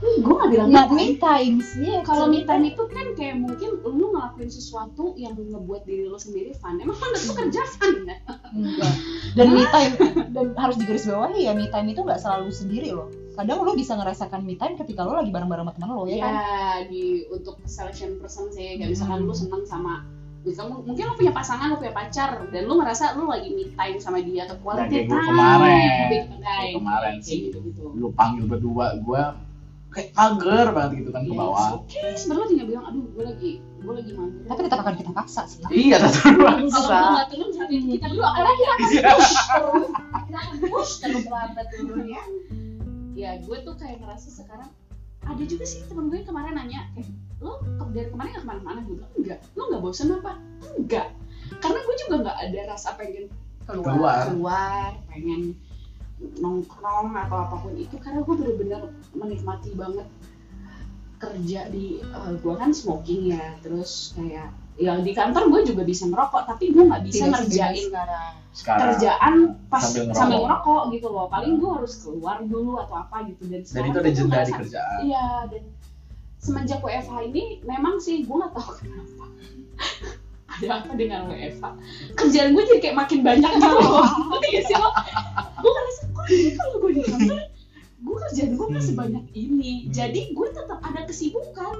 [0.02, 1.62] gue gak bilang Not me me time.
[1.78, 6.10] Iya, kalau me me time itu kan kayak mungkin lu ngelakuin sesuatu yang ngebuat diri
[6.10, 8.18] lu sendiri fun emang fun itu kerja fun ya
[8.50, 8.94] Enggak.
[9.38, 9.94] Dan me time
[10.34, 13.14] dan harus digarisbawahi ya me time itu nggak selalu sendiri loh.
[13.32, 16.26] Kadang lo bisa ngerasakan me time ketika lo lagi bareng-bareng sama teman lo ya ya
[16.26, 16.36] kan.
[16.86, 19.28] di untuk selection person sih kayak misalkan Hmm.
[19.28, 20.04] lu seneng sama
[20.42, 23.98] misalkan mungkin lu punya pasangan lu punya pacar dan lu ngerasa lu lagi me time
[23.98, 26.08] sama dia atau quality time kemarin.
[26.08, 26.74] Big time.
[26.76, 27.40] Kemarin Kayak sih.
[27.48, 29.24] gitu gitu lu panggil berdua gue
[29.90, 33.94] kayak mager banget gitu kan ke bawah oke sebenarnya tinggal bilang aduh gue lagi gue
[33.94, 35.60] lagi mager Tapi tetap akan kita paksa sih.
[35.70, 37.50] iya tetap kalau gue maksa nggak turun
[37.86, 39.12] kita berdua akan lagi akan Iya.
[39.12, 39.90] push terus
[40.22, 42.24] kita akan push terus lambat turunnya ya
[43.40, 44.72] gue tuh kayak ngerasa sekarang
[45.22, 48.50] ada juga sih temen gue yang kemarin nanya kayak lo ke- dari kemarin nggak ke
[48.50, 48.80] mana-mana?
[48.82, 49.40] Gue bilang enggak.
[49.54, 50.32] Lo nggak bosen apa?
[50.74, 51.08] Enggak.
[51.58, 53.26] Karena gue juga nggak ada rasa pengen
[53.66, 54.18] keluar Keluar.
[54.28, 55.42] keluar pengen
[56.38, 57.96] nongkrong atau apa pun itu.
[57.98, 58.82] Karena gue bener-bener
[59.14, 60.08] menikmati banget
[61.18, 64.50] kerja di eh, gue kan smoking ya terus kayak
[64.82, 68.32] ya di kantor gue juga bisa merokok tapi gue nggak bisa Tidak ngerjain sekarang.
[68.52, 69.34] sekarang kerjaan
[69.68, 70.50] pas Sambil sambil ngerokok.
[70.74, 70.82] ngerokok.
[70.92, 71.26] gitu loh.
[71.28, 73.44] Paling gue harus keluar dulu atau apa gitu.
[73.46, 74.98] Dan dan itu ada jeda di kerjaan.
[75.02, 75.64] Iya dan
[76.38, 79.26] semenjak WFH ini memang sih gue nggak tahu kenapa.
[80.52, 81.64] Ada apa dengan WFH
[82.14, 84.04] kerjaan gue jadi kayak makin banyak gitu loh.
[84.30, 84.90] Ngerti gak sih lo?
[85.56, 87.40] Gue ngerasa kok ini kalau gue di kantor
[88.02, 88.92] gue kerjaan gue nggak Hmm.
[88.92, 89.72] sebanyak ini.
[89.90, 91.76] Jadi gue tetap ada kesibukan.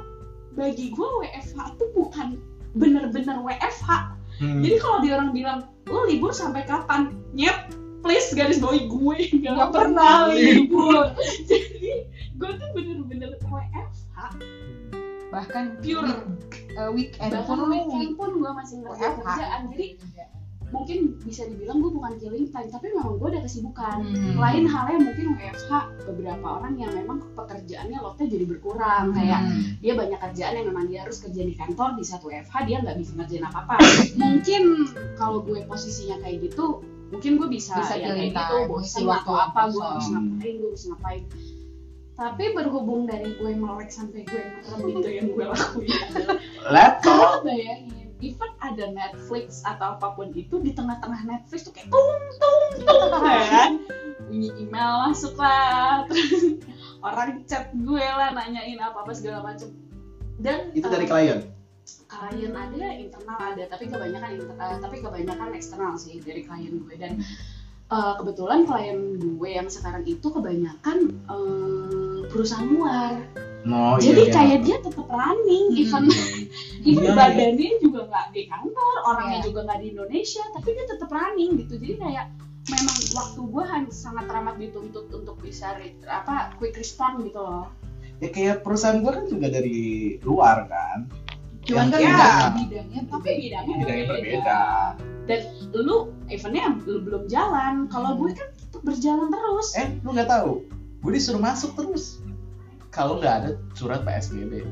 [0.52, 2.36] Bagi gue WFH tuh bukan
[2.74, 4.66] bener-bener WFH Hmm.
[4.66, 7.14] jadi kalau dia orang bilang lo libur sampai kapan?
[7.32, 7.70] Nyet
[8.02, 11.14] please garis bawahi gue nggak Nggak pernah libur.
[11.46, 14.18] Jadi gue tuh bener-bener WFH
[15.30, 16.10] Bahkan pure.
[16.74, 19.22] uh, weekend bahkan pun weekend pun gue masih ngerjain WFH.
[19.22, 19.62] kerjaan.
[19.70, 19.88] Jadi
[20.72, 23.98] mungkin bisa dibilang gue bukan killing time tapi memang gue ada kesibukan.
[24.02, 24.40] Hmm.
[24.40, 25.72] lain halnya mungkin WFH
[26.08, 29.12] beberapa orang yang memang pekerjaannya lotnya jadi berkurang.
[29.12, 29.64] Kayak Hmm.
[29.84, 32.98] dia banyak kerjaan yang memang dia harus kerja di kantor di satu WFH dia nggak
[32.98, 33.76] bisa ngerjain apa apa
[34.16, 34.64] mungkin
[35.20, 39.36] kalau gue posisinya kayak gitu mungkin gue bisa, Bisa ya kayak gitu time, bosan atau
[39.36, 41.24] apa gue harus ngapain gue harus ngapain.
[42.12, 45.90] Tapi berhubung dari gue melek sampai gue merem itu yang gue lakuin.
[45.90, 46.38] Adalah
[46.72, 47.20] laptop?
[47.20, 52.22] Kalau bayangin even ada Netflix atau apa pun itu di tengah-tengah Netflix tuh kayak tung
[52.38, 53.72] tung tung kan?
[54.30, 56.62] Bunyi email masuk lah terus
[57.02, 59.74] orang chat gue lah nanyain apa apa segala macem.
[60.38, 61.40] Dan itu dari eh, klien?
[62.08, 66.96] klien ada internal ada tapi kebanyakan inter- eh, tapi kebanyakan eksternal sih dari klien gue.
[66.96, 67.20] Dan
[67.90, 70.98] eh, kebetulan klien gue yang sekarang itu kebanyakan
[71.28, 73.18] eh, perusahaan luar
[73.62, 74.34] no jadi iya, iya.
[74.34, 75.82] kayak dia tetap running Hmm.
[75.82, 76.04] even
[76.90, 79.46] even Iya, badannya juga nggak di kantor orangnya Iya.
[79.46, 82.26] juga nggak di Indonesia tapi dia tetap running gitu jadi kayak
[82.62, 87.70] memang waktu gue sangat teramat dituntut untuk bisa re- apa quick respond gitu loh
[88.22, 91.10] ya kayak perusahaan gua kan juga dari luar kan
[91.62, 92.50] Cuman kan Ya.
[92.58, 94.60] bidangnya tapi bidangnya bidangnya berbeda
[95.78, 95.98] lu
[96.28, 98.20] eventnya belum belum jalan kalau Hmm.
[98.26, 100.66] gue kan tetap berjalan terus eh lu nggak tahu
[101.02, 102.22] gue disuruh masuk terus
[102.92, 104.68] kalau nggak ada surat PSBB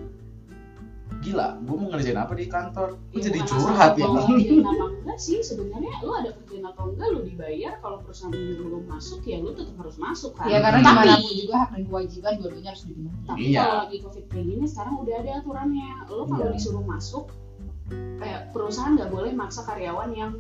[1.20, 6.00] gila gue mau ngerjain apa di kantor gue Ya, jadi curhat ya enggak sih sebenarnya
[6.00, 10.00] lu ada kerjaan atau enggak lu dibayar kalau perusahaan belum masuk ya lu tetap harus
[10.00, 10.88] masuk kan Ya karena Hmm.
[10.88, 13.18] gimana tapi pun juga hak dan kewajiban dua-duanya harus dipenuhi.
[13.26, 13.60] Tapi Iya.
[13.60, 15.90] kalau lagi covid kayak gini sekarang udah ada aturannya.
[16.08, 16.56] Lo kalau Iya.
[16.56, 17.26] disuruh masuk,
[18.16, 20.32] kayak perusahaan nggak boleh maksa karyawan yang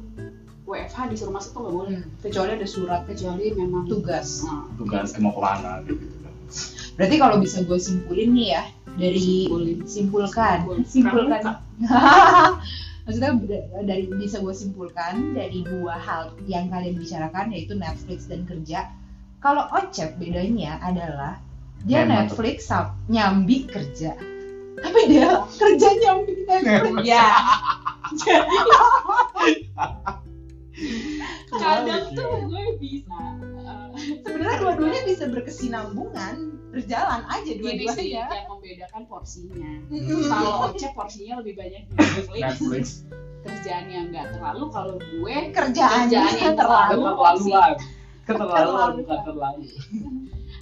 [0.63, 1.97] WFH disuruh masuk tuh nggak boleh.
[2.21, 4.45] Kecuali ada surat Kecuali memang tugas.
[4.45, 6.05] Nah, tugas mau ke mana gitu
[6.97, 8.63] Berarti kalau bisa gue simpulin nih ya
[8.99, 9.77] dari Simpulin.
[9.87, 11.41] simpulkan, Simpul- simpulkan.
[13.07, 13.31] Maksudnya
[13.87, 18.91] dari bisa gue simpulkan dari dua hal yang kalian bicarakan yaitu Netflix dan kerja.
[19.39, 21.39] Kalau Ocep bedanya adalah
[21.87, 24.13] dia Memang Netflix sab- nyambi kerja.
[24.79, 27.03] Tapi dia kerja nyambi Netflix.
[27.07, 27.25] ya.
[28.13, 28.57] Jadi
[31.51, 32.15] kadang Iya.
[32.15, 33.19] tuh gue bisa.
[33.59, 33.87] eh,
[34.21, 36.35] Sebenarnya dua-duanya bisa berkesinambungan,
[36.69, 38.23] berjalan aja gini sih dua-duanya.
[38.31, 39.71] yang membedakan porsinya.
[40.25, 42.39] Kalau Ocep porsinya lebih banyak di Netflix.
[42.39, 42.85] Netflix
[43.39, 44.63] Kerjaannya nggak terlalu.
[44.69, 47.73] Kalau gue kerjaannya Kerjaannya terlalu keterlaluan
[48.21, 49.65] keterlaluan bukan terlalu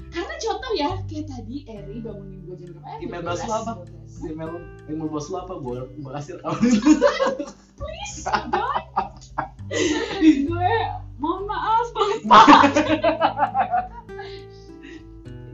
[0.07, 2.87] karena contoh ya kayak tadi Eri bangunin gue jam berapa?
[2.87, 3.71] Eh, Email bos lo apa?
[3.83, 4.31] 12.
[4.31, 4.51] email
[4.87, 6.63] email bos lo apa gue gue kasih rekaman
[7.75, 9.19] please God
[9.69, 10.71] gue
[11.17, 12.73] mohon maaf banget banget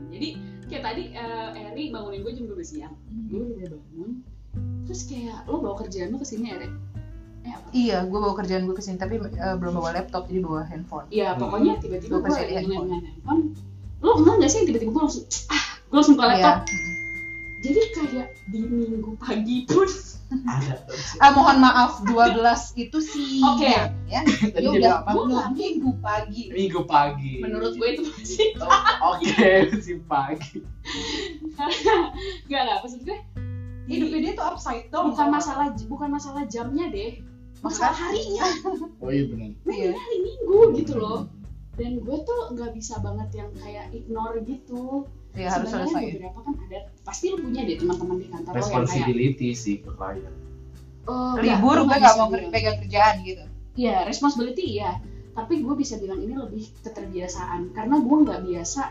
[0.08, 0.28] jadi
[0.66, 2.94] kayak tadi eh, Eri bangunin gue jam 12 siang
[3.28, 4.10] gue udah bangun
[4.84, 6.68] terus kayak lo bawa kerjaan lo ke sini Eri
[7.44, 7.68] eh apa?
[7.70, 11.04] Iya, gue bawa kerjaan gue ke sini tapi eh, belum bawa laptop jadi bawa handphone.
[11.08, 12.88] Iya pokoknya tiba-tiba Gue gue handphone.
[12.88, 13.42] ngeliat handphone
[14.00, 16.52] lo enggak nggak sih tiba-tiba gue langsung ah gue langsung buka Iya.
[17.64, 19.88] Jadi kayak di minggu pagi pun
[20.44, 20.84] ada
[21.22, 22.36] Ah, mohon maaf 12
[22.76, 23.64] itu sih Oke.
[23.64, 23.88] ya.
[24.10, 24.20] tadi Ya
[24.52, 26.42] jadi udah, apa belum minggu pagi.
[26.50, 29.48] minggu pagi menurut gue itu masih Oh, oke
[29.84, 30.60] si pagi
[32.46, 33.18] Gak lah, maksud gue
[33.84, 35.12] Hidupnya dia tuh upside down.
[35.12, 37.20] bukan masalah bukan masalah jamnya deh,
[37.60, 38.48] masalah harinya.
[38.98, 39.88] oh iya benar Nah, Iya.
[39.88, 41.20] ini hari Minggu gitu loh.
[41.74, 45.04] Dan gue tuh nggak bisa banget yang kayak ignore gitu.
[45.34, 46.14] Ya harus selesai.
[46.14, 49.74] beberapa kan ada, pasti lu punya deh teman-teman di kantor lo yang kayak responsibility sih
[49.82, 50.34] ke klien
[51.10, 53.44] oh, Libur gue gue gak mau pegang kerjaan gitu.
[53.74, 55.02] Iya, responsibility iya.
[55.34, 58.82] Tapi gue bisa bilang ini lebih keterbiasaan karena gue nggak biasa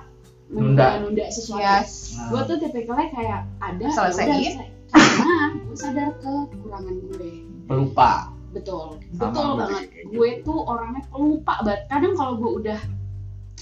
[0.52, 1.00] Nunda.
[1.00, 1.64] nunda sesuatu.
[1.64, 2.20] Yes.
[2.28, 4.28] Gue tuh tipikalnya kayak ada Selesaiin.
[4.28, 4.68] ya udah, selesai.
[4.94, 7.32] karena gue sadar kekurangan gue.
[7.64, 9.84] pelupa betul Sama betul banget
[10.14, 12.80] gue tuh orangnya pelupa banget kadang kalau gue udah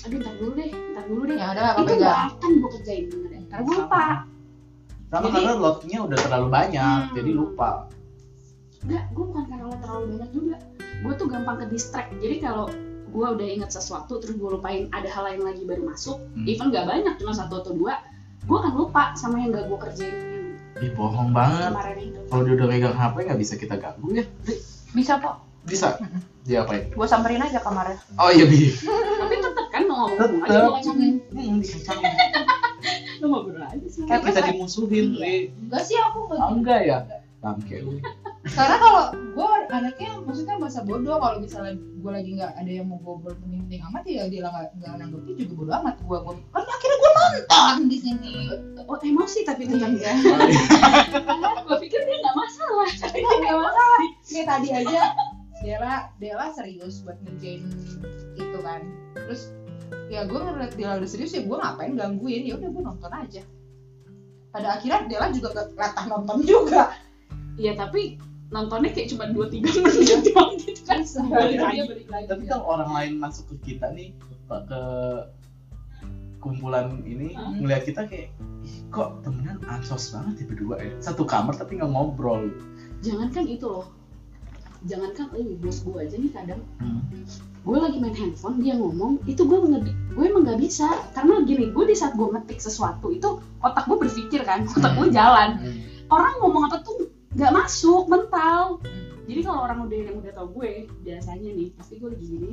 [0.01, 1.35] aduh ntar dulu deh ntar dulu deh.
[1.35, 4.03] Ya udah gak itu akan gue kerjain bener ya karena gue lupa.
[5.03, 7.13] Sama Jadi- karena loadnya udah terlalu banyak Hmm.
[7.13, 7.69] jadi lupa.
[8.81, 10.55] Enggak gue bukan karena lo terlalu banyak juga.
[11.01, 12.09] Gue tuh gampang ke distract.
[12.15, 12.65] Jadi kalau
[13.07, 16.45] gue udah inget sesuatu terus gue lupain ada hal lain lagi baru masuk Hmm.
[16.45, 17.99] even gak banyak cuma satu atau dua
[18.41, 20.15] gue akan lupa sama yang gak gue kerjain.
[20.79, 21.69] Ih bohong banget.
[21.99, 22.19] Itu.
[22.25, 24.25] Kalau dia udah megang HP nggak bisa kita ganggu ya?
[24.89, 25.45] Bisa kok.
[25.61, 25.93] bisa.
[26.41, 27.93] Dia apain Gue samperin aja kemarin.
[28.15, 28.73] oh iya bi
[29.21, 30.61] tapi tetep kan lo ngomong aja Tetep.
[30.61, 31.13] lo ngomongin.
[31.31, 32.13] Hmm, dikacangin.
[33.21, 35.31] lo ngobrol aja sih kan kita Terus- dimusuhin Iya.
[35.57, 36.99] Enggak sih aku oh, enggak ya?
[37.41, 37.97] Bangke lu
[38.45, 43.01] Karena kalau gue anaknya maksudnya masa bodoh kalau misalnya gue lagi nggak ada yang mau
[43.01, 45.95] ngobrol penting-penting amat ya dia nggak nggak nanggepin juga bodoh amat.
[46.05, 48.35] Gue gue kan akhirnya gue nonton di sini.
[48.85, 50.13] oh emosi tapi tentang dia.
[51.65, 54.01] Gue pikir dia nggak masalah tapi dia nggak masalah.
[54.25, 55.01] Kayak tadi aja
[55.61, 57.61] Dela Dela serius buat ngerjain
[58.37, 58.81] itu kan.
[59.17, 59.53] Terus
[60.07, 63.41] ya gue ngeliat Dela udah serius ya gue ngapain gangguin ya udah gue nonton aja.
[64.51, 66.91] Pada akhirnya Dela juga gak latah nonton juga.
[67.55, 68.15] Iya tapi
[68.47, 71.79] nontonnya kayak cuma 2-3 menit doang gitu kan Balik Balik lagi, lagi.
[71.87, 72.25] balik lagi.
[72.27, 74.11] tapi kalau orang lain masuk ke kita nih
[74.49, 74.81] ke,
[76.41, 77.55] kumpulan ini Hah?
[77.55, 78.27] ngeliat kita kayak
[78.61, 82.51] "Ih, kok temenan ansos banget ya berdua ya satu kamar tapi nggak ngobrol
[82.99, 83.87] Jangankan itu loh
[84.83, 87.01] Jangankan eh, bos gue aja nih kadang Hmm.
[87.61, 90.89] Gue lagi main handphone dia ngomong itu gue nge- gue emang gak bisa.
[91.13, 95.07] Karena gini gue di saat gue ngetik sesuatu itu otak gue berpikir kan otak gue
[95.13, 95.61] jalan.
[95.61, 95.77] Hmm.
[96.11, 97.07] orang ngomong apa tuh
[97.37, 98.81] gak masuk mental.
[99.29, 102.51] Jadi kalau orang udah yang udah tau gue biasanya nih pasti gue lagi gini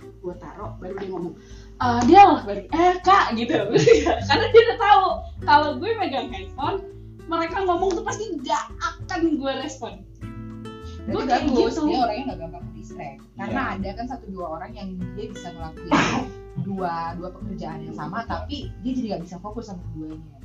[0.00, 1.34] gue taruh baru dia ngomong
[1.76, 3.56] eh dia lah baru eh kak gitu.
[4.28, 5.04] Karena dia udah tahu
[5.42, 6.78] kalau gue megang handphone
[7.26, 10.04] mereka ngomong tuh pasti gak akan gue respon
[11.10, 11.82] Kayak bagus, gitu.
[11.90, 13.20] dia orangnya gak gampang distract.
[13.34, 14.88] Karena ada kan satu dua orang yang
[15.18, 15.92] dia bisa ngelakuin
[16.66, 20.38] dua dua pekerjaan yang sama tapi dia jadi gak bisa fokus sama keduanya.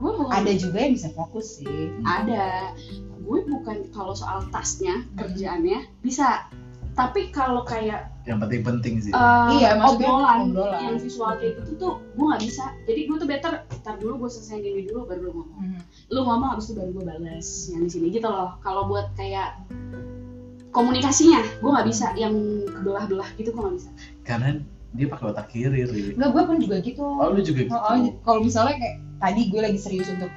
[0.00, 1.92] Gue bukan Ada juga yang bisa fokus sih.
[2.08, 2.72] Ada.
[3.20, 6.48] Gue bukan kalau soal tasnya kerjaannya bisa
[7.00, 10.80] tapi kalau kayak yang penting-penting sih eh, Iya, maksudnya obrolan, obrolan.
[10.84, 14.30] yang visual kayak gitu tuh gue nggak bisa jadi gue tuh better ntar dulu gue
[14.30, 15.80] selesai ini dulu baru lu ngomong Mhm.
[16.08, 19.56] lu ngomong abis itu baru gue balas yang di sini gitu loh kalau buat kayak
[20.70, 22.34] komunikasinya gue nggak bisa yang
[22.68, 23.90] kebelah-belah gitu gue nggak bisa
[24.22, 24.48] karena
[24.90, 26.18] dia pakai otak kiri Ri.
[26.18, 29.40] Enggak, gue pun juga gitu oh lu juga gitu Oh, oh, kalau misalnya kayak tadi
[29.46, 30.30] gue lagi serius untuk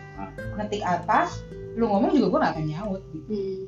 [0.56, 1.30] ngetik apa
[1.74, 3.28] lu ngomong juga gue gak akan nyaut gitu.
[3.28, 3.62] Hmm.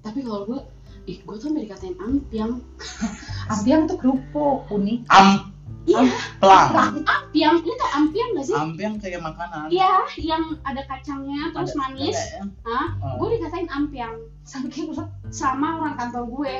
[0.00, 0.60] tapi kalau gue
[1.06, 2.58] ih gue tuh dari dikatain ampiang
[3.52, 5.54] ampiang tuh kerupuk unik am
[5.86, 6.02] iya
[6.42, 11.74] pelang ampiang lu tau ampiang gak sih ampiang kayak makanan Iya, yang ada kacangnya terus
[11.74, 12.18] Ada- manis.
[12.18, 12.42] ada ya?
[12.66, 12.86] Hah?
[12.98, 13.14] Oh.
[13.22, 14.94] Gue dikatain ampiang saking
[15.30, 16.56] sama orang kantor gue.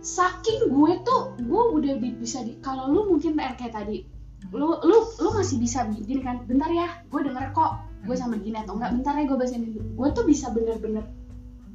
[0.00, 2.58] Saking gue tuh, gue udah bisa di.
[2.58, 4.02] Kalau lu mungkin PR kayak tadi,
[4.50, 6.42] lu lu lu masih bisa gini kan?
[6.46, 7.78] Bentar ya, gue denger kok.
[8.02, 8.98] Gue sama gini atau enggak?
[8.98, 9.88] Bentar ya gue bahas ini dulu.
[9.94, 11.04] Gue tuh bisa bener-bener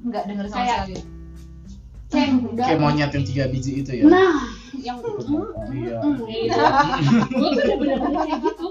[0.04, 1.15] nggak denger sama Kayak- sekali
[2.08, 4.04] kayak monyet yang tiga biji itu ya?
[4.06, 4.38] Nah,
[4.78, 4.98] yang
[5.68, 5.98] Iya.
[6.00, 6.62] mm, kayak gitu.
[7.34, 8.68] gue tuh bener-bener kayak gitu.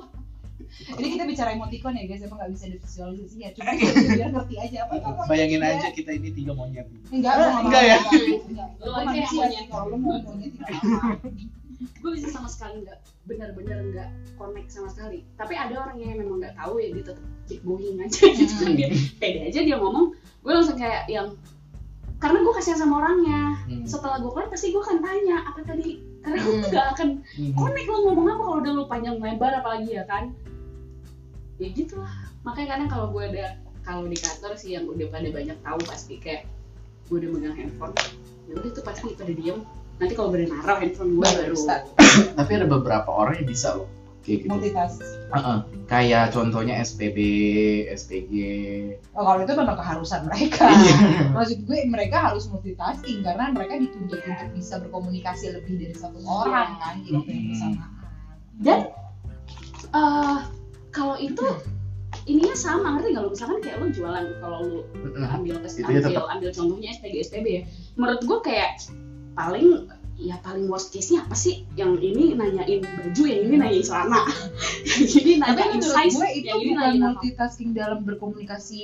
[0.75, 2.21] ini kita bicara emoticon ya guys.
[2.21, 3.37] Emang nggak bisa divisualisasi?
[3.39, 3.71] Ya cuma
[4.19, 4.77] biar ngerti aja.
[4.85, 6.87] Apa itu apa bayangin aja kita ini tiga monyet.
[7.11, 7.99] Enggak enggak ya?
[8.41, 8.69] enggak.
[8.77, 9.67] Lu Gua aja monyet.
[9.69, 10.53] kalau monyet
[11.75, 15.27] gue bisa sama sekali nggak benar-benar nggak connect sama sekali.
[15.35, 18.21] Tapi ada orang yang memang nggak tahu ya dia tetap keep going aja.
[18.35, 18.75] Gitu Hmm.
[18.75, 20.15] dia pede aja dia ngomong.
[20.41, 21.35] Gue langsung kayak yang
[22.19, 23.85] karena gue kasihan sama orangnya Hmm.
[23.85, 26.65] setelah gue keluar pasti gue akan tanya apa tadi karena gue Hmm.
[26.69, 27.53] nggak akan Hmm.
[27.55, 30.33] connect lo ngomong apa kalau udah lu panjang lebar apalagi ya kan
[31.57, 33.47] ya gitu lah makanya kadang kalau gue ada
[33.85, 36.49] kalau di kantor sih yang udah pada banyak tahu pasti kayak
[37.07, 37.93] gue udah megang handphone
[38.49, 39.59] ya udah tuh pasti pada diem
[39.95, 41.57] nanti kalau bener naruh handphone gue Baru
[42.39, 43.87] tapi ada beberapa orang yang bisa loh
[44.25, 45.59] kayak gitu multitask Heeh.
[45.85, 47.19] kayak contohnya SPB
[47.91, 48.33] SPG
[49.13, 50.97] oh, kalau itu memang keharusan mereka Iya.
[51.31, 56.77] maksud gue mereka harus multitasking karena mereka dituntut untuk bisa berkomunikasi lebih dari satu orang
[56.79, 57.51] kan di waktu yang Hmm.
[57.51, 57.91] bersamaan
[58.57, 58.81] dan
[59.93, 60.39] eh
[60.91, 61.47] kalau itu
[62.25, 64.79] ininya sama ngerti nggak lu misalkan kayak lu jualan kalau lu
[65.13, 65.29] Heeh.
[65.31, 67.63] ambil tes ya ambil tetap- ambil contohnya SPG SPB ya
[67.95, 68.71] menurut gue kayak
[69.35, 71.67] paling ya paling worst case nya apa sih?
[71.75, 74.23] Yang ini nanyain baju yang ini nanyain celana.
[74.85, 77.09] Yang ini nanyain size gue itu yang ini bukan nanyain apa?
[77.19, 78.83] multitasking dalam berkomunikasi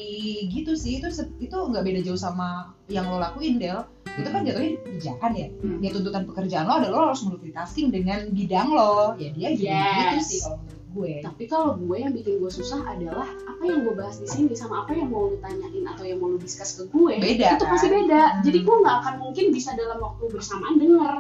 [0.51, 0.99] gitu sih.
[0.99, 1.09] Itu
[1.39, 3.87] itu nggak beda jauh sama yang lo lakuin Del.
[4.19, 5.47] Itu kan jatuhnya kerjaan ya.
[5.63, 5.79] Hmm.
[5.79, 9.15] ya tuntutan pekerjaan lo adalah lo harus multitasking dengan bidang lo.
[9.17, 10.27] Ya dia juga gitu Yes.
[10.27, 11.13] sih kalau menurut gue.
[11.21, 14.83] Tapi kalau gue yang bikin gue susah adalah apa yang gue bahas di sini sama
[14.83, 17.71] apa yang mau lu tanyain atau yang mau lu discuss ke gue Beda, itu kan?
[17.71, 18.23] pasti beda.
[18.23, 18.41] Hmm.
[18.43, 21.15] jadi gue nggak akan mungkin bisa dalam waktu bersamaan denger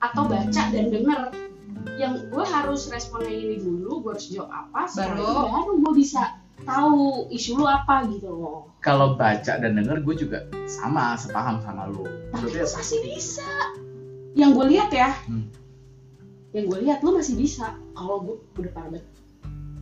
[0.00, 1.20] atau baca dan denger.
[1.94, 5.72] Yang gue harus responnya ini dulu gue harus jawab apa Baru- itu baru?
[5.78, 6.22] gue bisa
[6.60, 8.72] tahu isu lu apa gitu loh.
[8.78, 12.02] Kalau baca dan denger gue juga sama sepaham sama lu.
[12.30, 13.44] Maksudnya masih bisa.
[14.32, 15.46] Yang gue lihat ya Hmm.
[16.54, 17.74] Yang gue lihat lu masih bisa.
[17.98, 19.06] Kalau gue udah parah banget.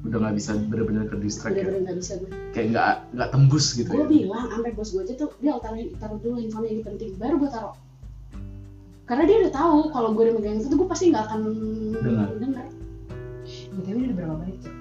[0.03, 1.69] Udah nggak bisa bener-bener ke distract ya?
[1.69, 4.09] Bener-bener nggak bisa gue kayak nggak nggak tembus gitu gue ya?
[4.11, 7.51] bilang sampai bos gue aja tuh dia taruh taruh dulu handphone ini penting baru gue
[7.53, 7.77] taruh.
[9.07, 11.41] Karena dia udah tahu kalau gue udah megang itu gue pasti nggak akan
[12.03, 12.29] Dengar.
[12.41, 12.67] denger
[13.73, 14.75] BTW ini udah berapa menit Cok?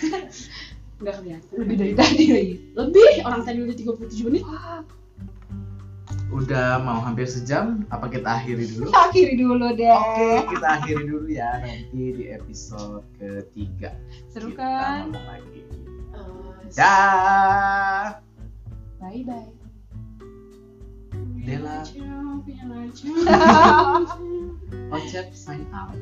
[1.00, 1.54] nggak kelihatan.
[1.56, 2.54] Lebih dari tadi lagi.
[2.76, 4.44] Lebih orang tadi udah 37 menit
[6.30, 11.26] udah mau hampir sejam apa kita akhiri dulu akhiri dulu deh Oke, kita akhiri dulu
[11.26, 13.98] ya nanti di episode ketiga.
[14.30, 15.60] seru Kita kan ngomong lagi.
[16.14, 18.22] Eh, Dah.
[19.02, 19.50] bye bye
[21.40, 21.82] Dela.
[21.88, 22.68] Punya
[24.92, 25.96] Ocep sign out.